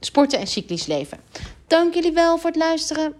sporten 0.00 0.38
en 0.38 0.46
cyclisch 0.46 0.86
leven. 0.86 1.18
Dank 1.66 1.94
jullie 1.94 2.12
wel 2.12 2.38
voor 2.38 2.50
het 2.50 2.58
luisteren. 2.58 3.14